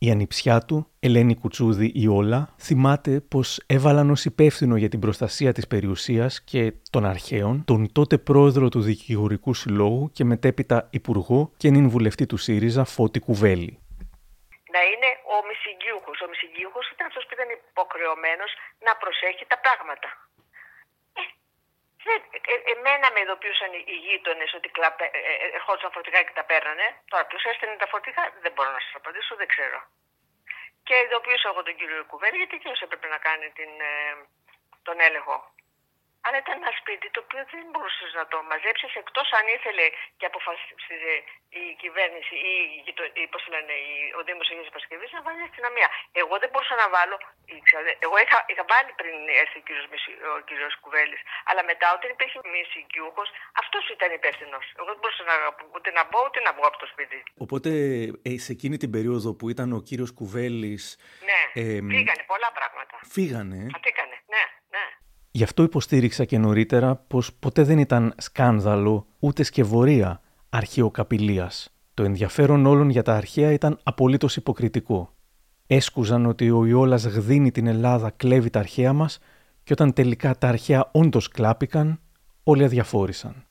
[0.01, 5.67] Η ανιψιά του, Ελένη Κουτσούδη Ιόλα, θυμάται πως έβαλαν ως υπεύθυνο για την προστασία της
[5.67, 11.89] περιουσίας και των αρχαίων τον τότε πρόεδρο του Δικηγορικού Συλλόγου και μετέπειτα υπουργό και νυν
[11.89, 13.79] βουλευτή του ΣΥΡΙΖΑ Φώτη Κουβέλη.
[14.75, 16.11] Να είναι ο μισηγγιούχο.
[16.25, 18.51] Ο μισηγγιούχο ήταν αυτός που ήταν υποχρεωμένος
[18.87, 20.28] να προσέχει τα πράγματα.
[22.15, 22.19] Ε,
[22.53, 26.87] ε, εμένα με ειδοποιούσαν οι γείτονες ότι κλαπε, ε, ε, ερχόντουσαν φορτηγά και τα παίρνανε.
[27.11, 29.79] Τώρα ποιος έστελνε τα φορτηγά δεν μπορώ να σας απαντήσω, δεν ξέρω.
[30.87, 33.95] Και ειδοποιούσα εγώ τον κύριο Κουβέρη γιατί και έπρεπε να κάνει την, ε,
[34.83, 35.37] τον έλεγχο.
[36.25, 39.87] Αλλά ήταν ένα σπίτι το οποίο δεν μπορούσες να το μαζέψεις εκτός αν ήθελε
[40.19, 41.17] και αποφασίζει
[41.63, 42.55] η κυβέρνηση ή,
[43.23, 43.75] ή πώς λένε,
[44.19, 45.89] ο Δήμος Αγίας Παρασκευή να βάλει αστυνομία.
[46.23, 47.17] Εγώ δεν μπορούσα να βάλω.
[48.07, 49.87] Εγώ είχα, είχα βάλει πριν έρθει ο κύριος
[50.39, 51.21] ο κύριος Κουβέλης.
[51.49, 53.23] Αλλά μετά όταν υπήρχε μη συγκιούχο,
[53.63, 54.65] αυτός ήταν υπεύθυνος.
[54.79, 55.35] Εγώ δεν μπορούσα να,
[55.75, 57.19] ούτε να μπω ούτε να βγω από το σπίτι.
[57.45, 57.71] Οπότε
[58.29, 60.85] ε, σε εκείνη την περίοδο που ήταν ο κύριος Κουβέλης.
[61.31, 62.95] Ναι, ε, φύγανε πολλά πράγματα.
[63.15, 63.61] Φύγανε.
[63.87, 64.45] Φύγανε, ναι,
[64.75, 64.87] ναι.
[65.39, 71.75] Γι' αυτό υποστήριξα και νωρίτερα πως ποτέ δεν ήταν σκάνδαλο ούτε σκευωρία αρχαιοκαπηλείας.
[71.95, 75.15] Το ενδιαφέρον όλων για τα αρχαία ήταν απολύτως υποκριτικό.
[75.67, 79.19] Έσκουζαν ότι ο Ιόλας γδίνει την Ελλάδα, κλέβει τα αρχαία μας
[79.63, 82.01] και όταν τελικά τα αρχαία όντως κλάπηκαν,
[82.43, 83.47] όλοι αδιαφόρησαν.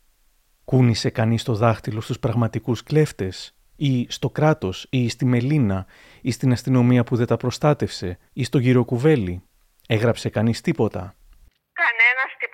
[0.63, 5.85] Κούνησε κανείς το δάχτυλο στους πραγματικούς κλέφτες ή στο κράτος ή στη Μελίνα
[6.21, 9.41] ή στην αστυνομία που δεν τα προστάτευσε ή στο γυροκουβέλι.
[9.88, 11.16] Έγραψε κανείς τίποτα.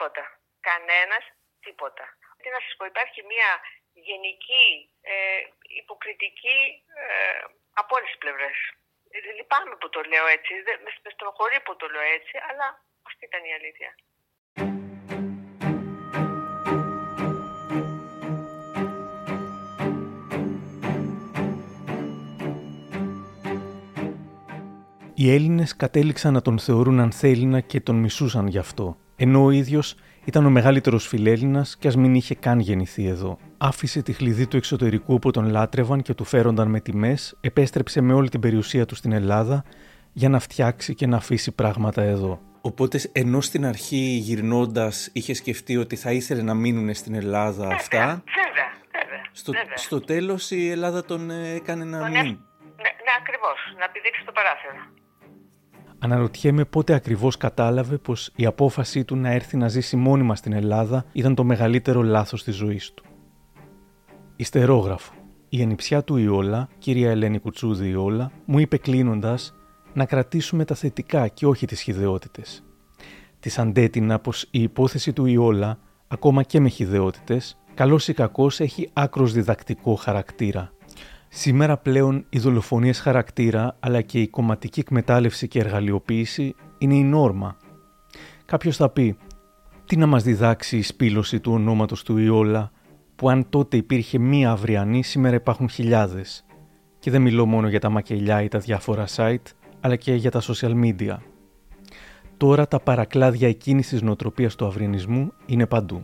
[0.03, 0.23] Κανένας τίποτα.
[0.69, 1.23] Κανένας
[1.65, 2.05] τίποτα.
[2.41, 3.51] Τι να σας πω, υπάρχει μια
[3.93, 4.65] γενική
[5.01, 5.13] ε,
[5.81, 6.59] υποκριτική
[7.01, 7.39] ε,
[7.73, 8.57] από όλες τις πλευρές.
[9.09, 10.53] Ε, λυπάμαι που το λέω έτσι,
[11.03, 12.67] με στενοχωρεί που το λέω έτσι, αλλά
[13.07, 13.91] αυτή ήταν η αλήθεια.
[25.15, 29.95] Οι Έλληνες κατέληξαν να τον θεωρούν ανθέλινα και τον μισούσαν γι' αυτό ενώ ο ίδιος
[30.25, 33.37] ήταν ο μεγαλύτερος φιλέλληνας και ας μην είχε καν γεννηθεί εδώ.
[33.57, 38.13] Άφησε τη χλειδί του εξωτερικού που τον λάτρευαν και του φέρονταν με τιμές, επέστρεψε με
[38.13, 39.63] όλη την περιουσία του στην Ελλάδα
[40.13, 42.41] για να φτιάξει και να αφήσει πράγματα εδώ.
[42.61, 47.99] Οπότε, ενώ στην αρχή γυρνώντας είχε σκεφτεί ότι θα ήθελε να μείνουν στην Ελλάδα αυτά.
[47.99, 49.23] Βέβαια, βέβαια.
[49.31, 52.13] Στο, στο τέλος η Ελλάδα τον έκανε να μείνει.
[52.13, 53.75] Ναι, ναι ακριβώς.
[53.79, 55.02] Να πηδήξει το παράθυρο.
[56.03, 61.05] Αναρωτιέμαι πότε ακριβώς κατάλαβε πως η απόφασή του να έρθει να ζήσει μόνιμα στην Ελλάδα
[61.11, 63.03] ήταν το μεγαλύτερο λάθος της ζωής του.
[64.35, 65.13] Ιστερόγραφο.
[65.49, 69.53] Η ανιψιά του Ιόλα, κυρία Ελένη Κουτσούδη Ιόλα, μου είπε κλείνοντας
[69.93, 72.63] να κρατήσουμε τα θετικά και όχι τις χιδεότητες.
[73.39, 78.89] Της αντέτεινα πως η υπόθεση του Ιόλα, ακόμα και με χιδεότητες, καλός ή κακός έχει
[78.93, 80.71] άκρος διδακτικό χαρακτήρα
[81.35, 87.57] Σήμερα πλέον οι δολοφονίες χαρακτήρα αλλά και η κομματική εκμετάλλευση και εργαλειοποίηση είναι η νόρμα.
[88.45, 89.17] Κάποιος θα πει
[89.85, 92.71] τι να μας διδάξει η σπήλωση του ονόματος του Ιόλα
[93.15, 96.45] που αν τότε υπήρχε μία αυριανή σήμερα υπάρχουν χιλιάδες.
[96.99, 100.41] Και δεν μιλώ μόνο για τα μακελιά ή τα διάφορα site αλλά και για τα
[100.41, 101.17] social media.
[102.37, 106.01] Τώρα τα παρακλάδια εκείνης της νοοτροπίας του αυριανισμού είναι παντού.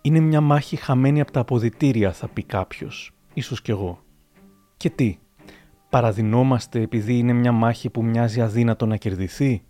[0.00, 4.03] Είναι μια μάχη χαμένη από τα αποδυτήρια θα πει κάποιος, ίσως κι εγώ.
[4.76, 5.18] Και τι,
[5.88, 9.62] παραδινόμαστε επειδή είναι μια μάχη που μοιάζει αδύνατο να κερδιθεί;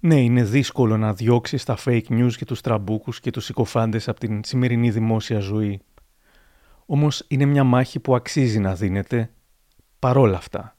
[0.00, 4.20] Ναι, είναι δύσκολο να διώξεις τα fake news και τους τραμπούκους και τους συκοφάντες από
[4.20, 5.80] την σημερινή δημόσια ζωή.
[6.86, 9.30] Όμως είναι μια μάχη που αξίζει να δίνεται
[9.98, 10.76] παρόλα αυτά.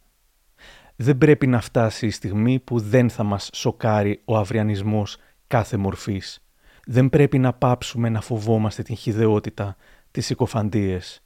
[0.96, 5.18] Δεν πρέπει να φτάσει η στιγμή που δεν θα μας σοκάρει ο αυριανισμός
[5.48, 6.46] κάθε μορφής.
[6.86, 9.76] Δεν πρέπει να πάψουμε να φοβόμαστε την χιδεότητα,
[10.12, 11.24] τις συκοφαντίες.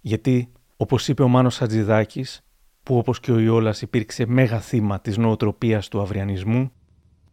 [0.00, 2.40] Γιατί όπως είπε ο Μάνος Χατζηδάκης,
[2.82, 6.70] που όπως και ο Ιόλας υπήρξε μέγα θύμα της νοοτροπίας του αυριανισμού,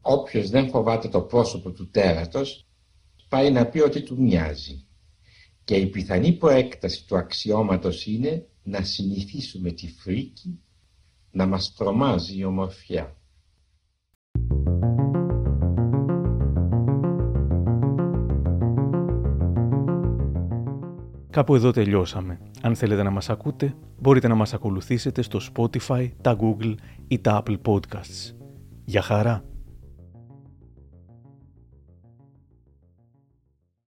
[0.06, 2.68] Όποιος δεν φοβάται το πρόσωπο του τέρατος,
[3.30, 4.86] πάει να πει ότι του μοιάζει.
[5.64, 10.60] Και η πιθανή προέκταση του αξιώματος είναι να συνηθίσουμε τη φρίκη
[11.32, 13.18] να μας τρομάζει η ομορφιά.
[21.34, 22.40] Κάπου εδώ τελειώσαμε.
[22.62, 26.76] Αν θέλετε να μας ακούτε, μπορείτε να μας ακολουθήσετε στο Spotify, τα Google
[27.08, 28.36] ή τα Apple Podcasts.
[28.86, 29.53] Για χαρά!